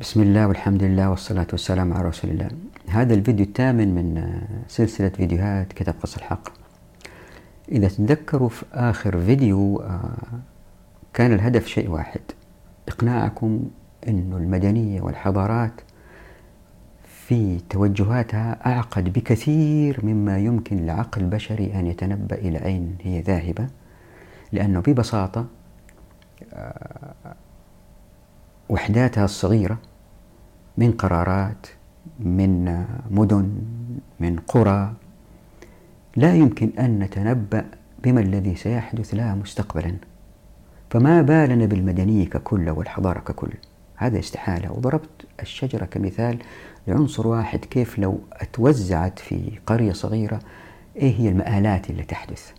بسم 0.00 0.22
الله 0.22 0.46
والحمد 0.46 0.82
لله 0.82 1.10
والصلاة 1.10 1.46
والسلام 1.52 1.92
على 1.92 2.08
رسول 2.08 2.30
الله 2.30 2.48
هذا 2.88 3.14
الفيديو 3.14 3.46
الثامن 3.46 3.94
من 3.94 4.38
سلسلة 4.68 5.08
فيديوهات 5.08 5.72
كتاب 5.72 5.94
قص 6.02 6.16
الحق 6.16 6.48
إذا 7.68 7.88
تتذكروا 7.88 8.48
في 8.48 8.64
آخر 8.72 9.20
فيديو 9.20 9.82
كان 11.14 11.32
الهدف 11.32 11.66
شيء 11.66 11.90
واحد 11.90 12.20
إقناعكم 12.88 13.70
أن 14.08 14.32
المدنية 14.32 15.00
والحضارات 15.00 15.80
في 17.04 17.60
توجهاتها 17.70 18.58
أعقد 18.66 19.12
بكثير 19.12 20.00
مما 20.02 20.38
يمكن 20.38 20.86
لعقل 20.86 21.20
البشري 21.22 21.74
أن 21.74 21.86
يتنبأ 21.86 22.36
إلى 22.36 22.64
أين 22.64 22.96
هي 23.02 23.20
ذاهبة 23.20 23.66
لأنه 24.52 24.80
ببساطة 24.80 25.46
وحداتها 28.68 29.24
الصغيرة 29.24 29.78
من 30.78 30.92
قرارات 30.92 31.66
من 32.20 32.84
مدن 33.10 33.52
من 34.20 34.36
قرى. 34.36 34.94
لا 36.16 36.34
يمكن 36.34 36.70
أن 36.78 36.98
نتنبأ 36.98 37.64
بما 38.02 38.20
الذي 38.20 38.54
سيحدث 38.56 39.14
لها 39.14 39.34
مستقبلا. 39.34 39.96
فما 40.90 41.22
بالنا 41.22 41.66
بالمدنية 41.66 42.28
ككل 42.28 42.70
والحضارة 42.70 43.18
ككل؟ 43.18 43.52
هذا 43.96 44.18
استحالة. 44.18 44.72
وضربت 44.72 45.26
الشجرة 45.42 45.84
كمثال 45.84 46.38
لعنصر 46.86 47.26
واحد 47.26 47.58
كيف 47.58 47.98
لو 47.98 48.20
أتوزعت 48.32 49.18
في 49.18 49.58
قرية 49.66 49.92
صغيرة 49.92 50.38
إيه 50.96 51.20
هي 51.20 51.28
المآلات 51.28 51.90
اللي 51.90 52.02
تحدث؟ 52.02 52.52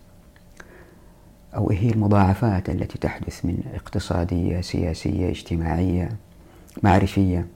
أو 1.54 1.70
هي 1.70 1.90
المضاعفات 1.90 2.70
التي 2.70 2.98
تحدث 2.98 3.44
من 3.44 3.62
اقتصادية 3.74 4.60
سياسية 4.60 5.28
اجتماعية 5.28 6.08
معرفية. 6.82 7.46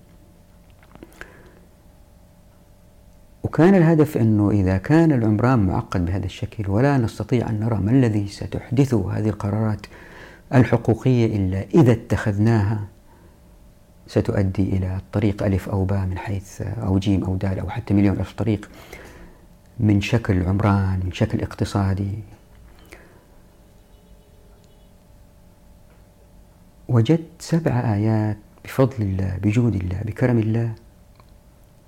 وكان 3.43 3.75
الهدف 3.75 4.17
أنه 4.17 4.51
إذا 4.51 4.77
كان 4.77 5.13
العمران 5.13 5.59
معقد 5.59 6.05
بهذا 6.05 6.27
الشكل 6.27 6.71
ولا 6.71 6.99
نستطيع 6.99 7.51
أن 7.51 7.61
نرى 7.61 7.77
ما 7.77 7.91
الذي 7.91 8.29
ستحدثه 8.29 9.13
هذه 9.13 9.29
القرارات 9.29 9.87
الحقوقية 10.55 11.37
إلا 11.37 11.65
إذا 11.75 11.93
اتخذناها 11.93 12.81
ستؤدي 14.07 14.63
إلى 14.63 14.97
الطريق 14.97 15.43
ألف 15.43 15.69
أو 15.69 15.85
باء 15.85 16.07
من 16.07 16.19
حيث 16.19 16.63
أو 16.63 16.99
جيم 16.99 17.25
أو 17.25 17.37
دال 17.37 17.59
أو 17.59 17.71
حتى 17.71 17.95
مليون 17.95 18.19
ألف 18.19 18.33
طريق 18.33 18.71
من 19.81 20.01
شكل 20.01 20.43
عمران 20.43 21.01
من 21.05 21.13
شكل 21.13 21.43
اقتصادي. 21.43 22.19
وجدت 26.91 27.31
سبع 27.39 27.95
آيات 27.95 28.37
بفضل 28.65 29.03
الله 29.03 29.37
بجود 29.43 29.75
الله 29.75 30.01
بكرم 30.05 30.39
الله 30.39 30.75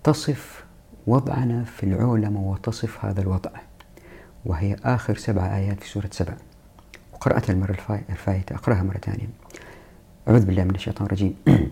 تصف 0.05 0.65
وضعنا 1.07 1.65
في 1.65 1.83
العولمة 1.87 2.41
وتصف 2.41 3.05
هذا 3.05 3.21
الوضع. 3.21 3.51
وهي 4.45 4.77
آخر 4.85 5.17
سبع 5.17 5.57
آيات 5.57 5.81
في 5.81 5.89
سورة 5.89 6.09
سبع. 6.13 6.35
وقرأتها 7.13 7.53
المرة 7.53 8.01
الفائتة. 8.11 8.55
أقرأها 8.55 8.83
مرة 8.83 8.99
ثانية. 8.99 9.29
أعوذ 10.29 10.47
بالله 10.47 10.65
من 10.65 10.75
الشيطان 10.75 11.07
الرجيم. 11.07 11.35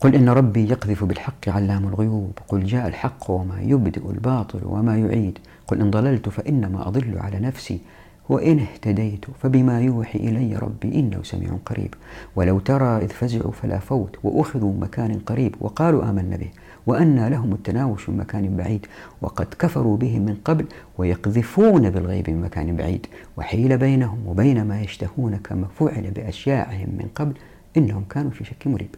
قل 0.00 0.14
إن 0.14 0.28
ربي 0.28 0.70
يقذف 0.70 1.04
بالحق 1.04 1.48
علام 1.48 1.88
الغيوب. 1.88 2.38
قل 2.48 2.64
جاء 2.64 2.88
الحق 2.88 3.30
وما 3.30 3.60
يبدئ 3.60 4.10
الباطل 4.10 4.60
وما 4.64 4.98
يعيد. 4.98 5.38
قل 5.66 5.80
إن 5.80 5.90
ضللت 5.90 6.28
فإنما 6.28 6.88
أضل 6.88 7.18
على 7.18 7.38
نفسي. 7.38 7.80
وإن 8.28 8.58
اهتديت 8.58 9.24
فبما 9.42 9.80
يوحي 9.80 10.18
إلي 10.18 10.56
ربي 10.56 11.00
إنه 11.00 11.22
سميع 11.22 11.58
قريب. 11.66 11.94
ولو 12.36 12.58
ترى 12.58 12.98
إذ 12.98 13.08
فزعوا 13.08 13.52
فلا 13.52 13.78
فوت 13.78 14.16
وأخذوا 14.22 14.72
مكان 14.80 15.18
قريب 15.18 15.54
وقالوا 15.60 16.10
آمنا 16.10 16.36
به 16.36 16.48
وأنى 16.86 17.30
لهم 17.30 17.52
التناوش 17.52 18.08
من 18.08 18.16
مكان 18.16 18.56
بعيد 18.56 18.86
وقد 19.22 19.46
كفروا 19.58 19.96
به 19.96 20.18
من 20.18 20.36
قبل 20.44 20.66
ويقذفون 20.98 21.90
بالغيب 21.90 22.30
من 22.30 22.40
مكان 22.40 22.76
بعيد. 22.76 23.06
وحيل 23.36 23.78
بينهم 23.78 24.26
وبين 24.26 24.64
ما 24.64 24.80
يشتهون 24.80 25.36
كما 25.36 25.66
فعل 25.78 26.10
بأشياعهم 26.10 26.88
من 26.88 27.08
قبل 27.14 27.34
إنهم 27.76 28.04
كانوا 28.10 28.30
في 28.30 28.44
شك 28.44 28.66
مريب. 28.66 28.94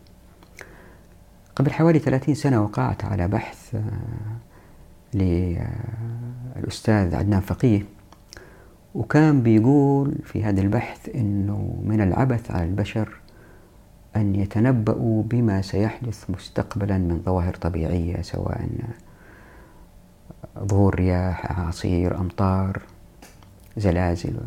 قبل 1.57 1.73
حوالي 1.73 1.99
30 1.99 2.35
سنة 2.35 2.63
وقعت 2.63 3.05
على 3.05 3.29
بحث 3.29 3.75
آه، 3.75 3.81
للأستاذ 6.55 7.15
عدنان 7.15 7.41
فقيه 7.41 7.96
وكان 8.97 9.43
بيقول 9.43 10.15
في 10.25 10.45
هذا 10.45 10.61
البحث 10.61 11.09
أنه 11.15 11.83
من 11.85 12.01
العبث 12.01 12.51
على 12.51 12.65
البشر 12.65 13.09
أن 14.17 14.35
يتنبأوا 14.35 15.23
بما 15.23 15.63
سيحدث 15.63 16.31
مستقبلا 16.31 16.99
من 16.99 17.23
ظواهر 17.25 17.55
طبيعية 17.55 18.23
سواء 18.23 18.69
ظهور 20.59 20.95
رياح 20.95 21.51
أعاصير 21.51 22.19
أمطار 22.21 22.83
زلازل. 23.77 24.41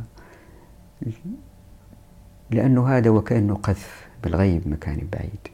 لأنه 2.51 2.87
هذا 2.87 3.09
وكأنه 3.09 3.55
قذف 3.55 4.07
بالغيب 4.23 4.67
مكان 4.67 5.07
بعيد. 5.13 5.47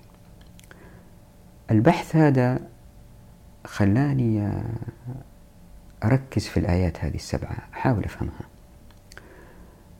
البحث 1.71 2.15
هذا 2.15 2.59
خلاني 3.65 4.51
أركز 6.03 6.47
في 6.47 6.59
الآيات 6.59 7.05
هذه 7.05 7.15
السبعة 7.15 7.57
أحاول 7.73 8.03
أفهمها. 8.03 8.54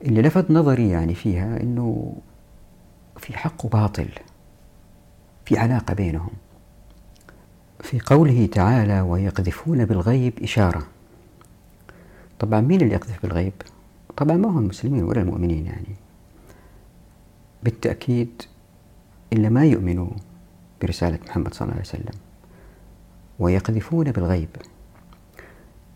اللي 0.02 0.22
لفت 0.22 0.50
نظري 0.50 0.88
يعني 0.88 1.14
فيها 1.14 1.60
أنه 1.60 2.16
في 3.16 3.38
حق 3.38 3.64
وباطل 3.64 4.08
في 5.44 5.58
علاقة 5.58 5.94
بينهم. 5.94 6.30
في 7.80 8.00
قوله 8.00 8.46
تعالى 8.46 9.00
ويقذفون 9.00 9.84
بالغيب 9.84 10.42
إشارة 10.42 10.86
طبعا 12.38 12.60
مين 12.60 12.80
اللي 12.80 12.94
يقذف 12.94 13.22
بالغيب؟ 13.22 13.52
طبعا 14.16 14.36
ما 14.36 14.48
هم 14.48 14.58
المسلمين 14.58 15.04
ولا 15.04 15.20
المؤمنين 15.20 15.66
يعني. 15.66 15.96
بالتأكيد 17.62 18.42
إلا 19.32 19.48
ما 19.48 19.64
يؤمنوا 19.64 20.10
برسالة 20.82 21.18
محمد 21.26 21.54
صلى 21.54 21.62
الله 21.62 21.72
عليه 21.72 21.88
وسلم. 21.88 22.20
ويقذفون 23.38 24.12
بالغيب 24.12 24.48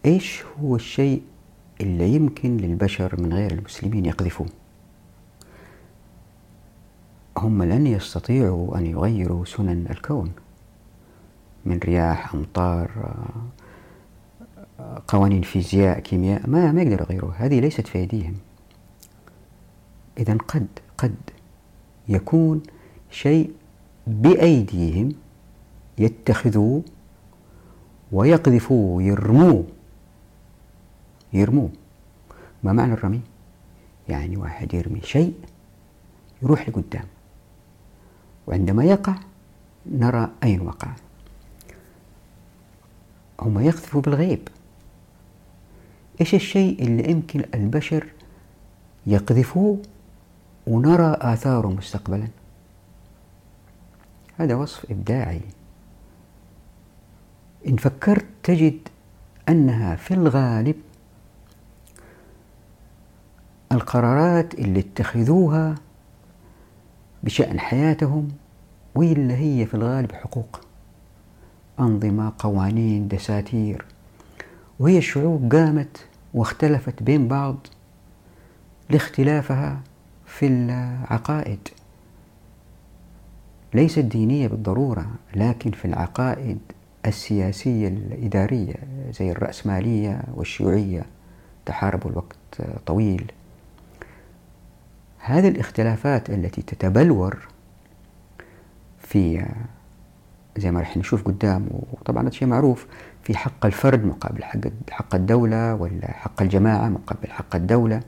إيش 0.06 0.42
هو 0.60 0.76
الشيء 0.76 1.22
اللي 1.80 2.08
يمكن 2.08 2.56
للبشر 2.56 3.20
من 3.20 3.32
غير 3.32 3.52
المسلمين 3.52 4.06
يقذفوه 4.06 4.46
هم 7.36 7.62
لن 7.62 7.86
يستطيعوا 7.86 8.78
أن 8.78 8.86
يغيروا 8.86 9.44
سنن 9.44 9.86
الكون 9.90 10.32
من 11.64 11.78
رياح 11.78 12.34
أمطار 12.34 12.90
قوانين 15.08 15.42
فيزياء 15.42 16.00
كيمياء 16.00 16.50
ما 16.50 16.72
ما 16.72 16.82
يقدروا 16.82 17.02
يغيروها. 17.02 17.46
هذه 17.46 17.60
ليست 17.60 17.86
في 17.86 17.98
أيديهم. 17.98 18.34
إذا 20.18 20.34
قد 20.34 20.66
قد 20.98 21.14
يكون 22.08 22.62
شيء 23.10 23.52
بأيديهم 24.06 25.12
يتخذوه 25.98 26.82
ويقذفوه 28.12 29.02
يرموه. 29.02 29.64
يرموه. 31.32 31.70
ما 32.62 32.72
معنى 32.72 32.92
الرمي؟ 32.92 33.20
يعني 34.08 34.36
واحد 34.36 34.74
يرمي 34.74 35.00
شيء 35.00 35.34
يروح 36.42 36.68
لقدام. 36.68 37.04
وعندما 38.46 38.84
يقع 38.84 39.14
نرى 39.86 40.30
أين 40.42 40.60
وقع. 40.60 40.92
هم 43.40 43.60
يقذفوا 43.60 44.00
بالغيب. 44.00 44.48
إيش 46.20 46.34
الشيء 46.34 46.82
اللي 46.82 47.10
يمكن 47.10 47.44
البشر 47.54 48.06
يقذفوه 49.06 49.82
ونرى 50.66 51.16
آثاره 51.20 51.68
مستقبلا؟ 51.68 52.28
هذا 54.38 54.54
وصف 54.54 54.90
إبداعي. 54.90 55.40
إن 57.66 57.76
فكرت 57.76 58.26
تجد 58.42 58.88
أنها 59.48 59.96
في 59.96 60.14
الغالب 60.14 60.76
القرارات 63.72 64.54
اللي 64.54 64.80
اتخذوها 64.80 65.74
بشأن 67.22 67.60
حياتهم 67.60 68.28
واللي 68.94 69.34
هي 69.34 69.66
في 69.66 69.74
الغالب 69.74 70.12
حقوق 70.12 70.60
أنظمة 71.80 72.32
قوانين 72.38 73.08
دساتير. 73.08 73.84
وهي 74.78 74.98
الشعوب 74.98 75.52
قامت 75.54 76.06
واختلفت 76.34 77.02
بين 77.02 77.28
بعض 77.28 77.56
لاختلافها 78.90 79.80
في 80.26 80.46
العقائد. 80.46 81.68
ليست 83.74 83.98
دينية 83.98 84.48
بالضرورة 84.48 85.06
لكن 85.34 85.70
في 85.70 85.84
العقائد 85.84 86.58
السياسية 87.06 87.88
الإدارية 87.88 88.74
زي 89.18 89.30
الرأسمالية 89.30 90.22
والشيوعية 90.34 91.06
تحاربوا 91.66 92.10
الوقت 92.10 92.62
طويل. 92.86 93.32
هذه 95.20 95.48
الاختلافات 95.48 96.30
التي 96.30 96.62
تتبلور 96.62 97.48
في 98.98 99.46
زي 100.56 100.70
ما 100.70 100.80
راح 100.80 100.96
نشوف 100.96 101.22
قدام 101.22 101.68
وطبعا 101.92 102.22
هذا 102.22 102.30
شيء 102.30 102.48
معروف 102.48 102.86
في 103.22 103.36
حق 103.36 103.66
الفرد 103.66 104.04
مقابل 104.04 104.44
حق 104.44 104.58
حق 104.90 105.14
الدولة 105.14 105.74
ولا 105.74 106.12
حق 106.12 106.42
الجماعة 106.42 106.88
مقابل 106.88 107.30
حق 107.30 107.56
الدولة. 107.56 108.00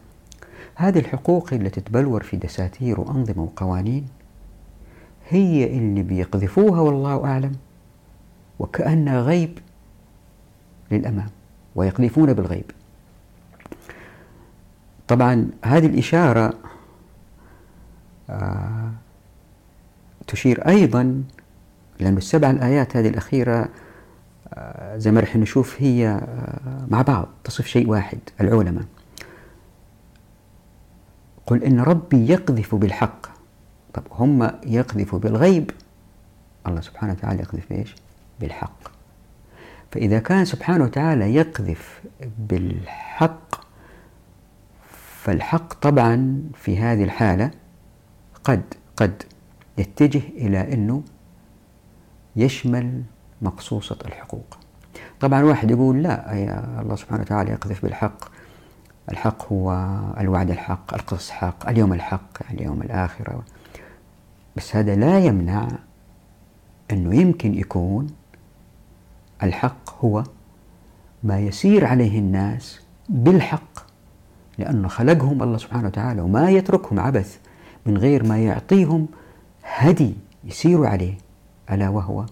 هذه 0.74 0.98
الحقوق 0.98 1.52
اللي 1.52 1.70
تتبلور 1.70 2.22
في 2.22 2.36
دساتير 2.36 3.00
وأنظمة 3.00 3.42
وقوانين 3.42 4.06
هي 5.28 5.78
اللي 5.78 6.02
بيقذفوها 6.02 6.80
والله 6.80 7.24
أعلم 7.24 7.52
وكأنها 8.58 9.20
غيب 9.20 9.58
للأمام 10.90 11.28
ويقذفون 11.74 12.32
بالغيب. 12.32 12.70
طبعا 15.08 15.50
هذه 15.64 15.86
الإشارة 15.86 16.54
تشير 20.26 20.68
أيضا 20.68 21.22
لأن 22.00 22.16
السبع 22.16 22.50
الآيات 22.50 22.96
هذه 22.96 23.08
الأخيرة 23.08 23.68
آه 24.54 24.98
زي 24.98 25.10
ما 25.10 25.20
رح 25.20 25.36
نشوف 25.36 25.82
هي 25.82 26.08
آه 26.08 26.86
مع 26.90 27.02
بعض 27.02 27.28
تصف 27.44 27.66
شيء 27.66 27.88
واحد 27.88 28.18
العلماء. 28.40 28.84
قل 31.46 31.64
إن 31.64 31.80
ربي 31.80 32.32
يقذف 32.32 32.74
بالحق. 32.74 33.26
طب 33.94 34.02
هم 34.10 34.50
يقذفوا 34.66 35.18
بالغيب؟ 35.18 35.70
الله 36.66 36.80
سبحانه 36.80 37.12
وتعالى 37.12 37.40
يقذف 37.40 37.68
بإيش؟ 37.70 37.94
بالحق. 38.40 38.92
فإذا 39.92 40.18
كان 40.18 40.44
سبحانه 40.44 40.84
وتعالى 40.84 41.34
يقذف 41.34 42.02
بالحق 42.38 43.64
فالحق 45.22 45.74
طبعا 45.74 46.42
في 46.54 46.78
هذه 46.78 47.04
الحالة 47.04 47.50
قد 48.44 48.62
قد 48.96 49.22
يتجه 49.78 50.22
إلى 50.36 50.74
أنه 50.74 51.02
يشمل 52.36 53.02
مقصوصة 53.42 53.98
الحقوق. 54.06 54.58
طبعا 55.20 55.42
واحد 55.42 55.70
يقول 55.70 56.02
لا 56.02 56.32
يا 56.32 56.80
الله 56.80 56.96
سبحانه 56.96 57.22
وتعالى 57.22 57.50
يقذف 57.50 57.82
بالحق. 57.82 58.24
الحق 59.10 59.52
هو 59.52 59.72
الوعد 60.20 60.50
الحق 60.50 60.94
القصص 60.94 61.30
حق 61.30 61.68
اليوم 61.68 61.92
الحق 61.92 62.50
اليوم 62.50 62.82
الآخرة 62.82 63.42
بس 64.56 64.76
هذا 64.76 64.94
لا 64.94 65.18
يمنع 65.18 65.68
أنه 66.90 67.16
يمكن 67.16 67.54
يكون 67.54 68.06
الحق 69.42 70.04
هو 70.04 70.24
ما 71.22 71.38
يسير 71.40 71.84
عليه 71.84 72.18
الناس 72.18 72.80
بالحق 73.08 73.78
لأنه 74.58 74.88
خلقهم 74.88 75.42
الله 75.42 75.58
سبحانه 75.58 75.86
وتعالى 75.86 76.20
وما 76.20 76.50
يتركهم 76.50 77.00
عبث. 77.00 77.38
من 77.86 77.98
غير 77.98 78.24
ما 78.24 78.38
يعطيهم 78.38 79.08
هدي 79.64 80.14
يسيروا 80.44 80.86
عليه 80.86 81.14
ألا 81.70 81.88
وهو؟ 81.88 82.26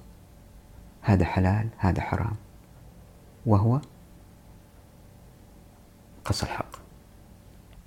هذا 1.00 1.25
حلال 1.25 1.69
هذا 1.79 2.00
حرام. 2.00 2.37
وهو؟ 3.47 3.81
قص 6.25 6.43
الحق. 6.43 6.76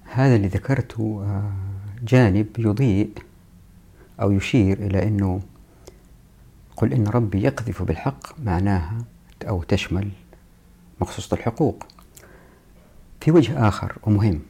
هذا 0.04 0.36
اللي 0.36 0.48
ذكرته 0.48 1.24
آه، 1.26 1.52
جانب 2.04 2.48
يضيء 2.60 3.12
أو 4.22 4.32
يشير 4.32 4.78
إلى 4.78 5.04
أنه 5.08 5.42
قل 6.78 6.94
إن 6.94 7.08
ربي 7.08 7.44
يقذف 7.44 7.82
بالحق 7.82 8.40
معناها 8.40 8.98
أو 9.48 9.64
تشمل 9.64 10.12
مخصوصة 11.02 11.38
الحقوق. 11.38 11.84
في 13.22 13.32
وجه 13.32 13.68
آخر 13.68 13.98
ومهم 14.04 14.42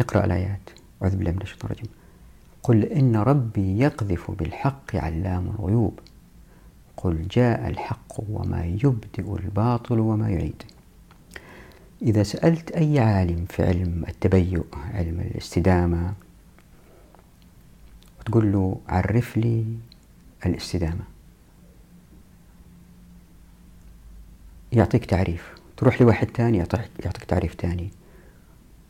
نقرأ 0.00 0.24
الآيات. 0.24 0.70
أعوذ 1.04 1.16
بالله 1.16 1.32
من 1.32 1.42
الشيطان 1.42 1.70
الرجيم. 1.70 1.90
قل 2.62 2.84
إن 2.84 3.16
ربي 3.16 3.78
يقذف 3.78 4.30
بالحق 4.30 4.96
علام 4.96 5.54
الغيوب. 5.58 5.98
قل 6.96 7.28
جاء 7.28 7.68
الحق 7.68 8.20
وما 8.28 8.64
يبدئ 8.64 9.36
الباطل 9.36 10.00
وما 10.00 10.30
يعيد. 10.30 10.62
إذا 12.02 12.22
سألت 12.22 12.70
أي 12.70 12.98
عالم 12.98 13.44
في 13.48 13.62
علم 13.62 14.04
التبيؤ 14.08 14.64
علم 14.94 15.20
الاستدامة 15.20 16.14
وتقول 18.20 18.52
له 18.52 18.80
عرف 18.88 19.36
لي 19.36 19.64
الاستدامة. 20.46 21.04
يعطيك 24.72 25.04
تعريف. 25.04 25.54
تروح 25.76 26.02
لواحد 26.02 26.30
ثاني 26.30 26.58
يعطيك, 26.58 27.24
تعريف 27.28 27.54
ثاني 27.54 27.88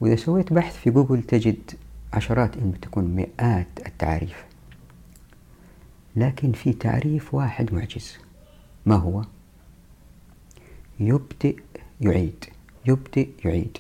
وإذا 0.00 0.16
سويت 0.16 0.52
بحث 0.52 0.76
في 0.76 0.90
جوجل 0.90 1.22
تجد 1.22 1.70
عشرات 2.14 2.56
إن 2.56 2.81
تكون 2.81 3.05
مئات 3.05 3.69
التعاريف 3.87 4.44
لكن 6.16 6.52
في 6.52 6.72
تعريف 6.72 7.34
واحد 7.34 7.75
معجز. 7.75 8.19
ما 8.87 8.96
هو؟ 8.96 9.25
يبدئ 11.00 11.58
يعيد. 12.00 12.44
يبدئ 12.87 13.28
يعيد. 13.44 13.78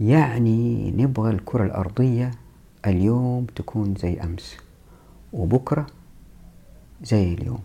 يعني 0.00 0.90
نبغى 0.90 1.30
الكرة 1.30 1.64
الأرضية 1.64 2.30
اليوم 2.86 3.46
تكون 3.46 3.94
زي 3.94 4.20
أمس 4.20 4.56
وبكرة 5.32 5.86
زي 7.02 7.34
اليوم. 7.34 7.62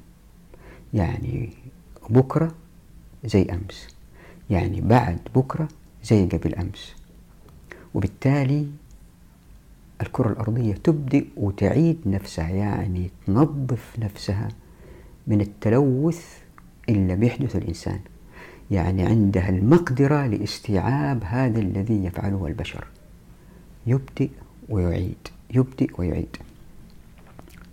يعني 0.94 1.50
بكرة 2.10 2.56
زي 3.26 3.42
أمس. 3.42 3.88
يعني 4.50 4.82
بعد 4.82 5.20
بكرة 5.36 5.68
زي 6.04 6.26
قبل 6.26 6.56
أمس. 6.56 6.96
وبالتالي 7.94 8.68
الكرة 10.02 10.30
الأرضية 10.30 10.74
تبدأ 10.74 11.26
وتعيد 11.38 12.00
نفسها 12.06 12.50
يعني 12.50 13.12
تنظف 13.28 14.00
نفسها 14.00 14.50
من 15.28 15.42
التلوث 15.42 16.38
اللي 16.90 17.16
بيحدث 17.16 17.56
الإنسان. 17.56 18.00
يعني 18.72 19.06
عندها 19.06 19.50
المقدرة 19.50 20.28
لاستيعاب 20.28 21.24
هذا 21.24 21.60
الذي 21.60 22.06
يفعله 22.06 22.48
البشر. 22.48 22.88
يبدئ 23.88 24.30
ويعيد 24.70 25.28
يبدئ 25.54 25.90
ويعيد. 25.98 26.38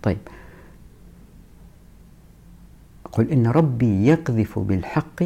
طيب. 0.03 0.17
قل 3.11 3.31
إن 3.31 3.47
ربي 3.47 4.07
يقذف 4.07 4.59
بالحق 4.59 5.23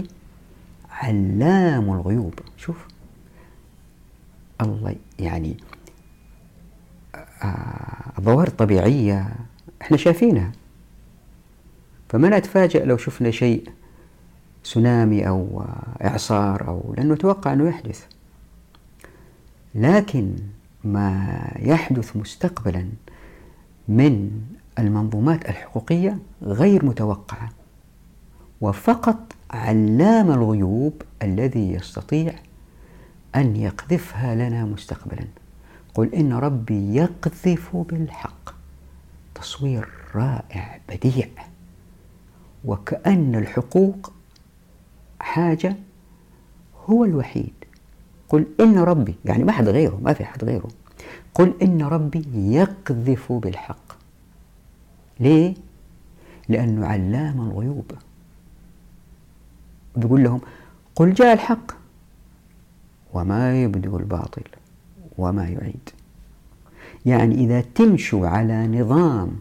علام 0.89 1.93
الغيوب. 1.93 2.33
شوف. 2.57 2.87
الله 4.61 4.95
يعني 5.19 5.57
الظواهر 8.17 8.47
الطبيعية 8.47 9.35
إحنا 9.81 9.97
شايفينها. 9.97 10.51
فما 12.09 12.37
نتفاجأ 12.37 12.85
لو 12.85 12.97
شفنا 12.97 13.31
شيء 13.31 13.69
سونامي 14.63 15.27
أو 15.27 15.65
إعصار 16.03 16.67
أو 16.67 16.93
لأنه 16.97 17.13
نتوقع 17.13 17.53
أنه 17.53 17.67
يحدث. 17.69 18.05
لكن 19.75 20.35
ما 20.83 21.37
يحدث 21.59 22.15
مستقبلا 22.15 22.89
من 23.87 24.41
المنظومات 24.79 25.49
الحقوقية 25.49 26.17
غير 26.41 26.85
متوقعة 26.85 27.49
وفقط 28.61 29.19
علام 29.51 30.31
الغيوب 30.31 31.01
الذي 31.21 31.73
يستطيع 31.73 32.33
أن 33.35 33.55
يقذفها 33.55 34.35
لنا 34.35 34.65
مستقبلا. 34.65 35.27
قل 35.97 36.15
إن 36.15 36.33
ربي 36.33 36.95
يقذف 36.95 37.75
بالحق. 37.75 38.49
تصوير 39.35 39.89
رائع 40.15 40.79
بديع. 40.89 41.27
وكأن 42.65 43.35
الحقوق 43.35 44.13
حاجة 45.19 45.75
هو 46.85 47.05
الوحيد. 47.05 47.53
قل 48.29 48.47
إن 48.59 48.77
ربي 48.77 49.15
يعني 49.25 49.43
ما 49.43 49.51
حد 49.51 49.67
غيره 49.67 49.99
ما 50.03 50.13
في 50.13 50.25
حد 50.25 50.43
غيره. 50.43 50.69
قل 51.33 51.53
إن 51.61 51.81
ربي 51.81 52.55
يقذف 52.55 53.31
بالحق. 53.31 53.97
ليه؟ 55.19 55.55
لأنه 56.49 56.87
علام 56.87 57.41
الغيوب. 57.41 57.91
بيقول 59.95 60.23
لهم 60.23 60.41
قل 60.95 61.13
جاء 61.13 61.33
الحق 61.33 61.71
وما 63.13 63.63
يبدو 63.63 63.97
الباطل. 63.97 64.43
وما 65.17 65.47
يعيد. 65.47 65.89
يعني 67.05 67.35
إذا 67.35 67.61
تمشوا 67.61 68.27
على 68.27 68.67
نظام 68.67 69.39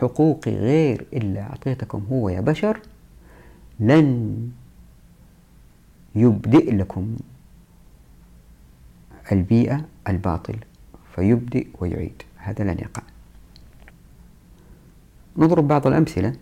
حقوقي 0.00 0.54
غير 0.54 1.06
إلا 1.12 1.42
أعطيتكم 1.42 2.06
هو 2.10 2.28
يا 2.28 2.40
بشر 2.40 2.80
لن 3.80 4.50
يبدئ 6.14 6.74
لكم 6.74 7.16
البيئة 9.32 9.84
الباطل 10.08 10.56
فيبدئ 11.14 11.66
ويعيد. 11.80 12.22
هذا 12.36 12.64
لن 12.64 12.78
يقع 12.78 13.02
نضرب 15.36 15.68
بعض 15.68 15.86
الأمثلة. 15.86 16.32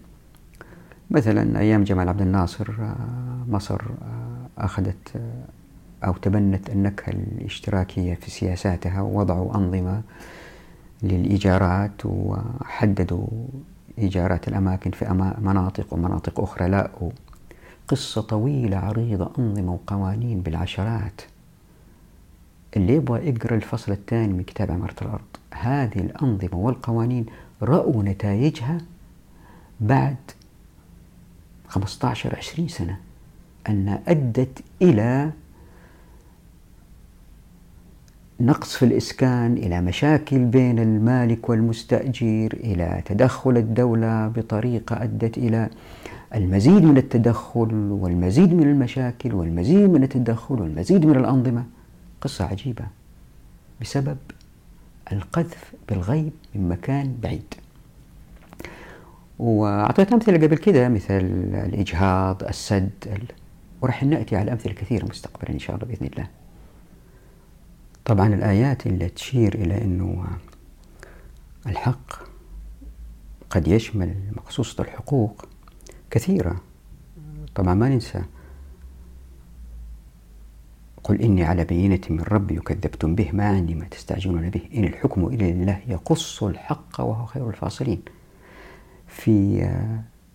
مثلا 1.10 1.58
أيام 1.58 1.84
جمال 1.84 2.08
عبد 2.08 2.22
الناصر 2.22 2.70
آه، 2.80 3.44
مصر 3.48 3.80
آه، 3.80 4.64
أخذت 4.64 5.16
آه، 5.16 5.44
أو 6.04 6.12
تبنت 6.12 6.70
النكهة 6.70 7.10
الاشتراكية 7.12 8.14
في 8.14 8.30
سياساتها 8.30 9.00
ووضعوا 9.00 9.54
أنظمة 9.56 10.02
للإيجارات 11.02 12.02
وحددوا 12.04 13.26
إيجارات 13.98 14.48
الأماكن 14.48 14.90
في 14.90 15.34
مناطق 15.38 15.94
ومناطق 15.94 16.40
أخرى. 16.40 16.68
لا 16.68 16.90
قصة 17.88 18.20
طويلة 18.20 18.76
عريضة 18.76 19.30
أنظمة 19.38 19.72
وقوانين 19.72 20.40
بالعشرات. 20.40 21.20
اللي 22.76 22.94
يبغى 22.94 23.28
يقرأ 23.28 23.54
الفصل 23.54 23.92
الثاني 23.92 24.32
من 24.32 24.42
كتاب 24.42 24.70
عمارة 24.70 24.94
الأرض. 25.02 25.24
هذه 25.54 25.98
الأنظمة 25.98 26.54
والقوانين 26.58 27.26
رأوا 27.62 28.02
نتائجها 28.02 28.78
بعد 29.80 30.16
15 31.68 32.36
20 32.36 32.68
سنة 32.68 33.00
أنها 33.68 34.02
أدت 34.08 34.58
إلى 34.82 35.30
نقص 38.40 38.76
في 38.76 38.84
الإسكان 38.84 39.52
إلى 39.52 39.80
مشاكل 39.80 40.44
بين 40.44 40.78
المالك 40.78 41.48
والمستأجر 41.48 42.52
إلى 42.52 43.02
تدخل 43.04 43.56
الدولة 43.56 44.28
بطريقة 44.28 45.02
أدت 45.02 45.38
إلى 45.38 45.68
المزيد 46.34 46.82
من 46.82 46.96
التدخل 46.98 47.74
والمزيد 47.90 48.52
من 48.52 48.62
المشاكل 48.62 49.34
والمزيد 49.34 49.90
من 49.90 50.02
التدخل 50.02 50.60
والمزيد 50.60 51.06
من 51.06 51.16
الأنظمة. 51.16 51.64
قصة 52.20 52.44
عجيبة 52.44 52.84
بسبب 53.80 54.16
القذف 55.12 55.72
بالغيب 55.88 56.32
من 56.54 56.68
مكان 56.68 57.16
بعيد. 57.22 57.54
وأعطيت 59.38 60.12
أمثلة 60.12 60.46
قبل 60.46 60.56
كده 60.56 60.88
مثل 60.88 61.20
الإجهاض 61.66 62.42
السد 62.42 62.90
ورح 63.82 64.04
نأتي 64.04 64.36
على 64.36 64.52
أمثلة 64.52 64.72
كثيرة 64.72 65.04
مستقبلا 65.04 65.50
إن 65.50 65.58
شاء 65.58 65.76
الله 65.76 65.86
بإذن 65.86 66.06
الله. 66.06 66.26
طبعا 68.06 68.34
الآيات 68.34 68.86
اللي 68.86 69.08
تشير 69.08 69.54
إلى 69.54 69.82
أنه 69.84 70.26
الحق 71.66 72.22
قد 73.50 73.68
يشمل 73.68 74.14
مقصوصة 74.36 74.82
الحقوق 74.82 75.44
كثيرة. 76.10 76.60
طبعا 77.54 77.74
ما 77.74 77.88
ننسى. 77.88 78.22
قل 81.04 81.22
إني 81.22 81.44
على 81.44 81.64
بينة 81.64 82.00
من 82.10 82.20
ربي 82.20 82.58
وكذبتم 82.58 83.14
به 83.14 83.30
ما 83.32 83.48
عندي 83.48 83.74
ما 83.74 83.84
تستعجلون 83.84 84.50
به. 84.50 84.60
إن 84.74 84.84
الحكم 84.84 85.26
إلا 85.26 85.44
لله 85.44 85.80
يقص 85.88 86.42
الحق 86.42 87.00
وهو 87.00 87.26
خير 87.26 87.48
الفاصلين. 87.48 88.02
في 89.08 89.62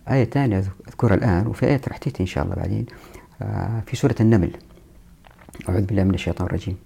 آية 0.08 0.24
ثانية 0.24 0.64
أذكرها 0.88 1.14
الآن 1.14 1.46
وفي 1.46 1.66
آية 1.66 1.80
راح 1.88 1.96
تأتي 1.96 2.20
إن 2.22 2.26
شاء 2.26 2.44
الله 2.44 2.56
بعدين 2.56 2.86
آه، 3.42 3.80
في 3.86 3.96
سورة 3.96 4.14
النمل. 4.20 4.56
أعوذ 5.68 5.82
بالله 5.82 6.04
من 6.04 6.14
الشيطان 6.14 6.46
الرجيم. 6.46 6.76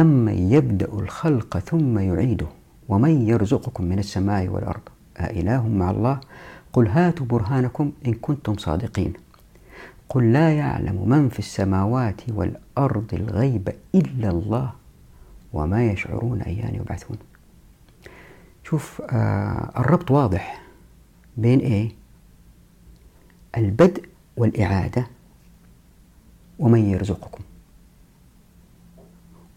أمن 0.00 0.52
يبدأ 0.52 0.86
الخلق 0.92 1.58
ثم 1.58 1.98
يعيده 1.98 2.46
ومن 2.88 3.28
يرزقكم 3.28 3.84
من 3.84 3.98
السماء 3.98 4.48
والأرض 4.48 4.80
أإله 5.16 5.68
مع 5.68 5.90
الله 5.90 6.20
قل 6.72 6.88
هاتوا 6.88 7.26
برهانكم 7.26 7.92
إن 8.06 8.12
كنتم 8.14 8.56
صادقين 8.56 9.12
قل 10.08 10.32
لا 10.32 10.56
يعلم 10.56 11.08
من 11.08 11.28
في 11.28 11.38
السماوات 11.38 12.20
والأرض 12.28 13.14
الغيب 13.14 13.72
إلا 13.94 14.30
الله 14.30 14.72
وما 15.52 15.86
يشعرون 15.86 16.42
أيان 16.42 16.74
يبعثون 16.74 17.16
شوف 18.64 19.02
آه 19.10 19.70
الربط 19.76 20.10
واضح 20.10 20.62
بين 21.36 21.58
إيه؟ 21.58 21.90
البدء 23.56 24.04
والإعادة 24.36 25.06
ومن 26.58 26.78
يرزقكم 26.90 27.44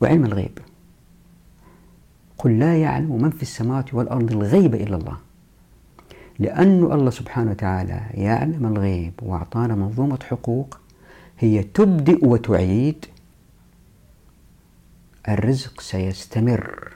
وعلم 0.03 0.25
الغيب. 0.25 0.59
قل 2.37 2.59
لا 2.59 2.77
يعلم 2.77 3.21
من 3.21 3.29
في 3.29 3.41
السماوات 3.41 3.93
والأرض 3.93 4.31
الغيب 4.31 4.75
إلا 4.75 4.95
الله. 4.95 5.17
لأن 6.39 6.83
الله 6.83 7.09
سبحانه 7.09 7.51
وتعالى 7.51 8.01
يعلم 8.13 8.65
الغيب 8.65 9.13
وأعطانا 9.21 9.75
منظومة 9.75 10.19
حقوق 10.29 10.79
هي 11.39 11.63
تبدئ 11.63 12.25
وتعيد. 12.27 13.05
الرزق 15.29 15.81
سيستمر 15.81 16.93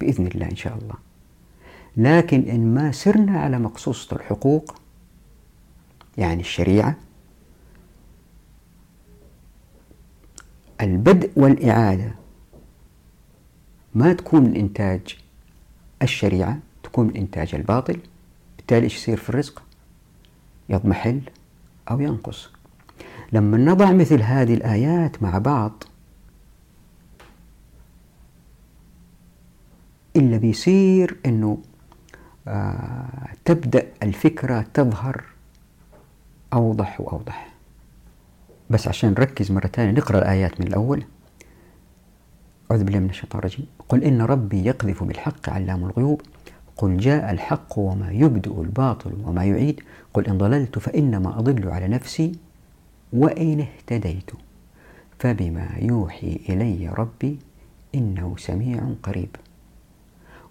بإذن 0.00 0.26
الله 0.26 0.50
إن 0.50 0.56
شاء 0.56 0.78
الله. 0.78 0.94
لكن 1.96 2.40
إن 2.40 2.74
ما 2.74 2.92
سرنا 2.92 3.40
على 3.40 3.58
مقصوصة 3.58 4.16
الحقوق 4.16 4.74
يعني 6.18 6.40
الشريعة 6.40 6.96
البدء 10.80 11.30
والإعادة. 11.36 12.14
ما 13.94 14.12
تكون 14.12 14.42
من 14.42 14.56
إنتاج 14.56 15.18
الشريعة 16.02 16.58
تكون 16.82 17.06
من 17.06 17.16
إنتاج 17.16 17.54
الباطل 17.54 17.98
بالتالي 18.56 18.84
إيش 18.84 18.96
يصير 18.96 19.16
في 19.16 19.28
الرزق؟ 19.28 19.62
يضمحل 20.68 21.20
أو 21.90 22.00
ينقص. 22.00 22.50
لما 23.32 23.56
نضع 23.56 23.92
مثل 23.92 24.22
هذه 24.22 24.54
الآيات 24.54 25.22
مع 25.22 25.38
بعض 25.38 25.84
إلا 30.16 30.36
بيصير 30.36 31.16
أنه 31.26 31.58
آه 32.48 33.28
تبدأ 33.44 33.86
الفكرة 34.02 34.66
تظهر 34.74 35.24
أوضح 36.52 37.00
وأوضح. 37.00 37.53
بس 38.70 38.88
عشان 38.88 39.10
نركز 39.10 39.52
مرة 39.52 39.66
ثانية 39.66 39.90
نقرأ 39.90 40.18
الآيات 40.18 40.60
من 40.60 40.66
الأول. 40.66 41.04
أعوذ 42.70 42.84
بالله 42.84 42.98
من 42.98 43.10
الشيطان 43.10 43.38
الرجيم. 43.38 43.66
قل 43.88 44.04
إن 44.04 44.22
ربي 44.22 44.66
يقذف 44.66 45.04
بالحق 45.04 45.48
علام 45.48 45.84
الغيوب. 45.84 46.20
قل 46.76 46.96
جاء 46.96 47.30
الحق 47.30 47.78
وما 47.78 48.10
يبدئ 48.10 48.60
الباطل 48.60 49.12
وما 49.24 49.44
يعيد. 49.44 49.80
قل 50.14 50.26
إن 50.26 50.38
ضللت 50.38 50.78
فإنما 50.78 51.38
أضل 51.38 51.68
على 51.68 51.88
نفسي 51.88 52.32
وإن 53.12 53.60
اهتديت. 53.60 54.30
فبما 55.18 55.68
يوحي 55.78 56.40
إلي 56.48 56.88
ربي 56.88 57.38
إنه 57.94 58.34
سميع 58.38 58.80
قريب. 59.02 59.36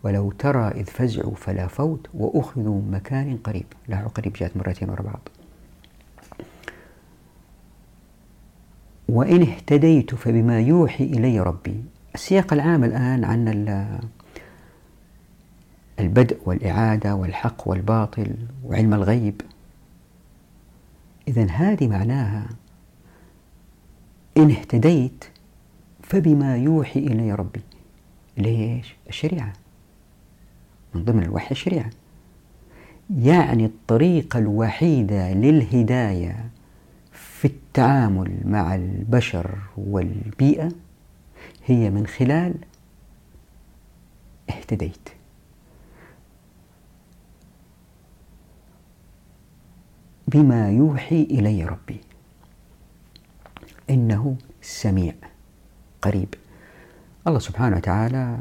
ولو 0.03 0.31
ترى 0.31 0.67
إذ 0.67 0.85
فزعوا 0.85 1.35
فلا 1.35 1.67
فوت 1.67 2.07
وأخذوا 2.13 2.81
مكان 2.91 3.37
قريب. 3.37 3.65
لا 3.87 4.07
قريب 4.07 4.33
جاءت 4.33 4.57
مرتين 4.57 4.89
ورا 4.89 5.01
بعض. 5.01 5.29
وإن 9.13 9.41
اهتديت 9.41 10.15
فبما 10.15 10.59
يوحي 10.59 11.03
إلي 11.03 11.39
ربي. 11.39 11.83
السياق 12.15 12.53
العام 12.53 12.83
الآن 12.83 13.23
عن 13.23 13.47
البدء 15.99 16.37
والإعادة 16.45 17.15
والحق 17.15 17.67
والباطل 17.67 18.35
وعلم 18.63 18.93
الغيب. 18.93 19.41
إذا 21.27 21.45
هذه 21.51 21.87
معناها 21.87 22.49
إن 24.37 24.49
اهتديت 24.51 25.25
فبما 26.03 26.57
يوحي 26.57 26.99
إلي 26.99 27.33
ربي. 27.33 27.61
ليش؟ 28.37 28.95
الشريعة. 29.09 29.53
من 30.95 31.03
ضمن 31.03 31.23
الوحي 31.23 31.51
الشريعة. 31.51 31.89
يعني 33.19 33.65
الطريقة 33.65 34.39
الوحيدة 34.39 35.33
للهداية 35.33 36.49
في 37.43 37.49
التعامل 37.49 38.39
مع 38.45 38.75
البشر 38.75 39.57
والبيئة 39.77 40.71
هي 41.65 41.89
من 41.89 42.07
خلال 42.07 42.55
اهتديت. 44.49 45.09
بما 50.27 50.69
يوحي 50.69 51.23
إلي 51.23 51.65
ربي 51.65 52.01
إنه 53.89 54.35
سميع 54.61 55.13
قريب. 56.01 56.33
الله 57.27 57.39
سبحانه 57.39 57.77
وتعالى 57.77 58.37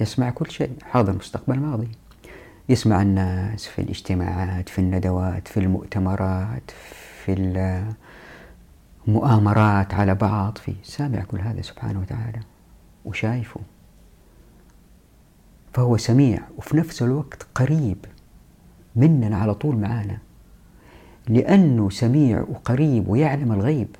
يسمع 0.00 0.30
كل 0.30 0.50
شيء 0.50 0.72
حاضر 0.82 1.12
مستقبل 1.12 1.58
ماضي 1.58 1.88
يسمع 2.68 3.02
الناس 3.02 3.66
في 3.66 3.82
الاجتماعات 3.82 4.68
في 4.68 4.78
الندوات 4.78 5.48
في 5.48 5.60
المؤتمرات 5.60 6.70
في 6.70 7.09
المؤامرات 9.08 9.94
على 9.94 10.14
بعض 10.14 10.58
في 10.58 10.74
سامع 10.82 11.20
كل 11.22 11.40
هذا 11.40 11.62
سبحانه 11.62 12.00
وتعالى 12.00 12.40
وشايفه. 13.04 13.60
فهو 15.72 15.96
سميع 15.96 16.42
وفي 16.58 16.76
نفس 16.76 17.02
الوقت 17.02 17.46
قريب 17.54 17.96
مننا 18.96 19.36
على 19.36 19.54
طول 19.54 19.76
معانا. 19.76 20.18
لأنه 21.28 21.90
سميع 21.90 22.40
وقريب 22.40 23.08
ويعلم 23.08 23.52
الغيب. 23.52 23.96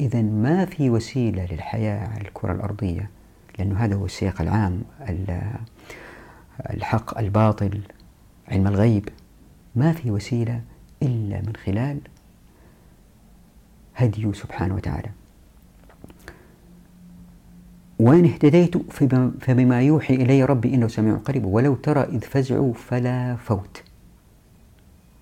إذا 0.00 0.22
ما 0.22 0.64
في 0.64 0.90
وسيلة 0.90 1.46
للحياة 1.50 2.08
على 2.08 2.20
الكرة 2.20 2.52
الأرضية 2.52 3.10
لأنه 3.58 3.84
هذا 3.84 3.94
هو 3.94 4.06
السياق 4.06 4.40
العام 4.40 4.82
الحق 6.70 7.18
الباطل 7.18 7.80
علم 8.48 8.66
الغيب. 8.66 9.08
ما 9.76 9.92
في 9.92 10.10
وسيلة 10.10 10.60
إلا 11.02 11.40
من 11.40 11.52
خلال 11.56 12.00
هديه 13.98 14.32
سبحانه 14.32 14.74
وتعالى. 14.74 15.10
وإن 17.98 18.24
اهتديت 18.24 18.92
فبما 19.40 19.82
يوحي 19.82 20.14
إلي 20.14 20.44
ربي 20.44 20.74
إنه 20.74 20.88
سميع 20.88 21.16
قريب 21.16 21.44
ولو 21.44 21.74
ترى 21.74 22.00
إذ 22.00 22.20
فزعوا 22.20 22.74
فلا 22.74 23.36
فوت. 23.36 23.82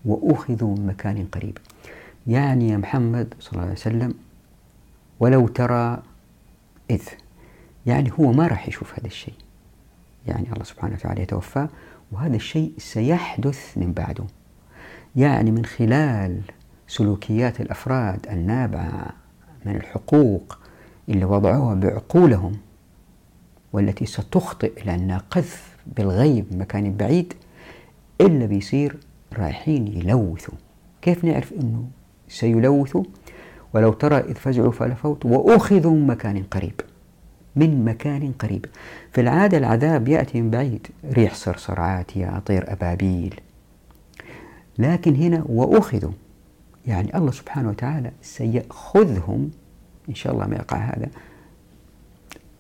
وأخذوا 0.05 0.77
من 0.77 0.87
مكان 0.87 1.27
قريب. 1.27 1.59
يعني 2.27 2.69
يا 2.69 2.77
محمد 2.77 3.35
صلى 3.41 3.53
الله 3.53 3.63
عليه 3.63 3.73
وسلم 3.73 4.15
ولو 5.21 5.49
ترى 5.49 6.03
إذ. 6.91 7.03
يعني 7.87 8.13
هو 8.21 8.33
ما 8.33 8.47
راح 8.47 8.69
يشوف 8.69 8.99
هذا 8.99 9.07
الشيء. 9.07 9.35
يعني 10.27 10.53
الله 10.53 10.65
سبحانه 10.65 10.95
وتعالى 10.95 11.23
يتوفاه 11.23 11.69
وهذا 12.13 12.37
الشيء 12.37 12.73
سيحدث 12.79 13.79
من 13.79 13.93
بعده. 13.93 14.25
يعني 15.17 15.51
من 15.51 15.65
خلال 15.65 16.41
سلوكيات 16.89 17.61
الأفراد 17.61 18.27
النابعة 18.31 19.07
من 19.67 19.77
الحقوق 19.77 20.59
اللي 21.09 21.25
وضعوها 21.25 21.75
بعقولهم 21.75 22.53
والتي 23.73 24.07
ستخطئ 24.07 24.85
لأنها 24.85 25.23
قذف 25.31 25.77
بالغيب 25.87 26.45
مكان 26.51 26.97
بعيد 26.97 27.35
إلا 28.21 28.47
بيصير 28.47 28.97
رايحين 29.39 29.87
يلوثوا. 29.87 30.55
كيف 31.03 31.25
نعرف 31.25 31.53
أنه 31.53 31.85
سيلوثوا؟ 32.29 33.05
ولو 33.75 33.93
ترى 33.93 34.17
إذ 34.17 34.35
فزعوا 34.35 34.73
فلفوت 34.73 35.27
وأخذوا 35.27 35.93
من 35.93 36.07
مكان 36.07 36.43
قريب 36.43 36.81
من 37.57 37.85
مكان 37.85 38.33
قريب. 38.33 38.67
في 39.13 39.21
العادة 39.21 39.59
العذاب 39.59 40.09
يأتي 40.09 40.41
من 40.43 40.51
بعيد 40.51 40.87
ريح 41.13 41.35
صرصر 41.35 41.81
عاتية 41.81 42.39
طير 42.39 42.73
أبابيل. 42.73 43.41
لكن 44.79 45.15
هنا 45.15 45.45
وأخذوا 45.49 46.13
يعني 46.87 47.17
الله 47.17 47.31
سبحانه 47.31 47.69
وتعالى 47.69 48.11
سيأخذهم 48.23 49.51
إن 50.09 50.15
شاء 50.15 50.33
الله 50.33 50.47
ما 50.47 50.57
يقع 50.57 50.77
هذا 50.77 51.09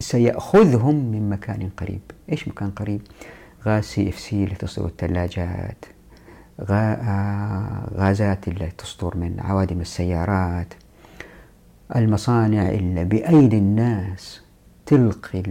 سيأخذهم 0.00 0.95
من 0.95 1.30
مكان 1.30 1.71
قريب. 1.76 2.00
إيش 2.33 2.49
مكان 2.49 2.71
قريب؟ 2.71 3.02
غاز 3.66 3.85
CFC 3.85 4.45
اللي 4.45 4.54
تصدر 4.54 4.87
الثلاجات 4.87 5.85
غازات 7.97 8.49
اللي 8.49 8.71
تصدر 8.78 9.16
من 9.16 9.40
عوادم 9.40 9.80
السيارات 9.80 10.75
المصانع 11.97 12.68
اللي 12.68 13.04
بأيدي 13.04 13.59
الناس 13.59 14.40
تلقي 14.87 15.42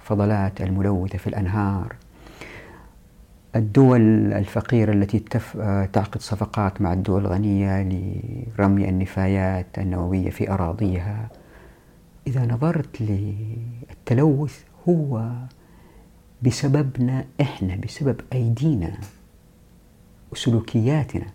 الفضلات 0.00 0.60
الملوثة 0.60 1.18
في 1.18 1.26
الأنهار. 1.26 1.96
الدول 3.56 4.32
الفقيرة 4.32 4.92
التي 4.92 5.18
تعقد 5.92 6.20
صفقات 6.20 6.80
مع 6.82 6.92
الدول 6.92 7.20
الغنية 7.20 7.82
لرمي 7.82 8.88
النفايات 8.88 9.78
النووية 9.78 10.30
في 10.30 10.50
أراضيها. 10.50 11.28
إذا 12.26 12.46
نظرت 12.46 13.00
للتلوث 13.00 14.64
هو 14.88 15.32
بسببنا 16.42 17.24
إحنا 17.40 17.76
بسبب 17.76 18.20
أيدينا 18.32 18.98
وسلوكياتنا 20.32 21.26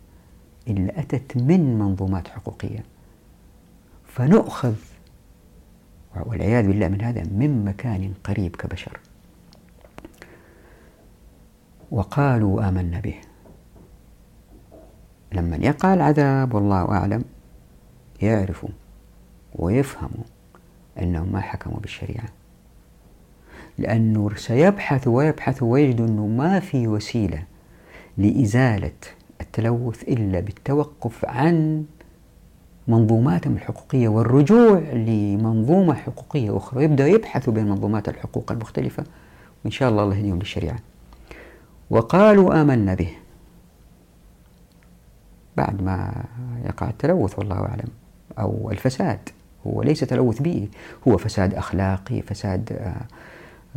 اللي 0.67 0.91
أتت 0.96 1.38
من 1.38 1.79
منظومات 1.79 2.27
حقوقية. 2.27 2.84
فنؤخذ 4.05 4.75
والعياذ 6.15 6.67
بالله 6.67 6.88
من 6.88 7.01
هذا 7.01 7.24
من 7.24 7.65
مكان 7.65 8.13
قريب 8.24 8.55
كبشر. 8.55 9.00
وقالوا 11.93 12.69
آمنا 12.69 13.00
به. 13.00 13.15
لما 15.33 15.55
يقع 15.55 15.93
العذاب 15.93 16.53
والله 16.53 16.91
أعلم 16.91 17.23
يعرفوا 18.21 18.69
ويفهموا 19.55 20.23
أنهم 21.01 21.31
ما 21.31 21.41
حكموا 21.41 21.79
بالشريعة. 21.79 22.25
لأنه 23.77 24.35
سيبحثوا 24.35 25.17
ويبحثوا 25.17 25.73
ويجدوا 25.73 26.07
أنه 26.07 26.27
ما 26.27 26.59
في 26.59 26.88
وسيلة 26.88 27.43
لإزالة 28.17 28.91
التلوث 29.41 30.03
إلا 30.03 30.39
بالتوقف 30.39 31.25
عن 31.25 31.85
منظوماتهم 32.88 33.53
الحقوقية 33.53 34.08
والرجوع 34.08 34.79
لمنظومة 34.79 35.93
حقوقية 35.93 36.58
أخرى. 36.58 36.79
ويبدأ 36.79 37.08
يبحثوا 37.08 37.53
بين 37.53 37.69
منظومات 37.69 38.10
الحقوق 38.10 38.51
المختلفة 38.51 39.03
وإن 39.63 39.71
شاء 39.71 39.89
الله 39.89 40.03
الله 40.03 40.15
يهديهم 40.15 40.39
للشريعة. 40.39 40.79
وقالوا 41.93 42.62
آمنا 42.62 42.93
به. 42.93 43.10
بعد 45.58 45.82
ما 45.82 46.23
يقع 46.65 46.89
التلوث 46.89 47.39
والله 47.39 47.56
أعلم 47.56 47.89
أو 48.39 48.71
الفساد 48.71 49.29
هو 49.67 49.84
ليس 49.84 49.99
تلوث 49.99 50.41
بيئي 50.41 50.69
هو 51.08 51.17
فساد 51.17 51.53
أخلاقي 51.53 52.21
فساد 52.21 52.73
آه، 52.73 53.06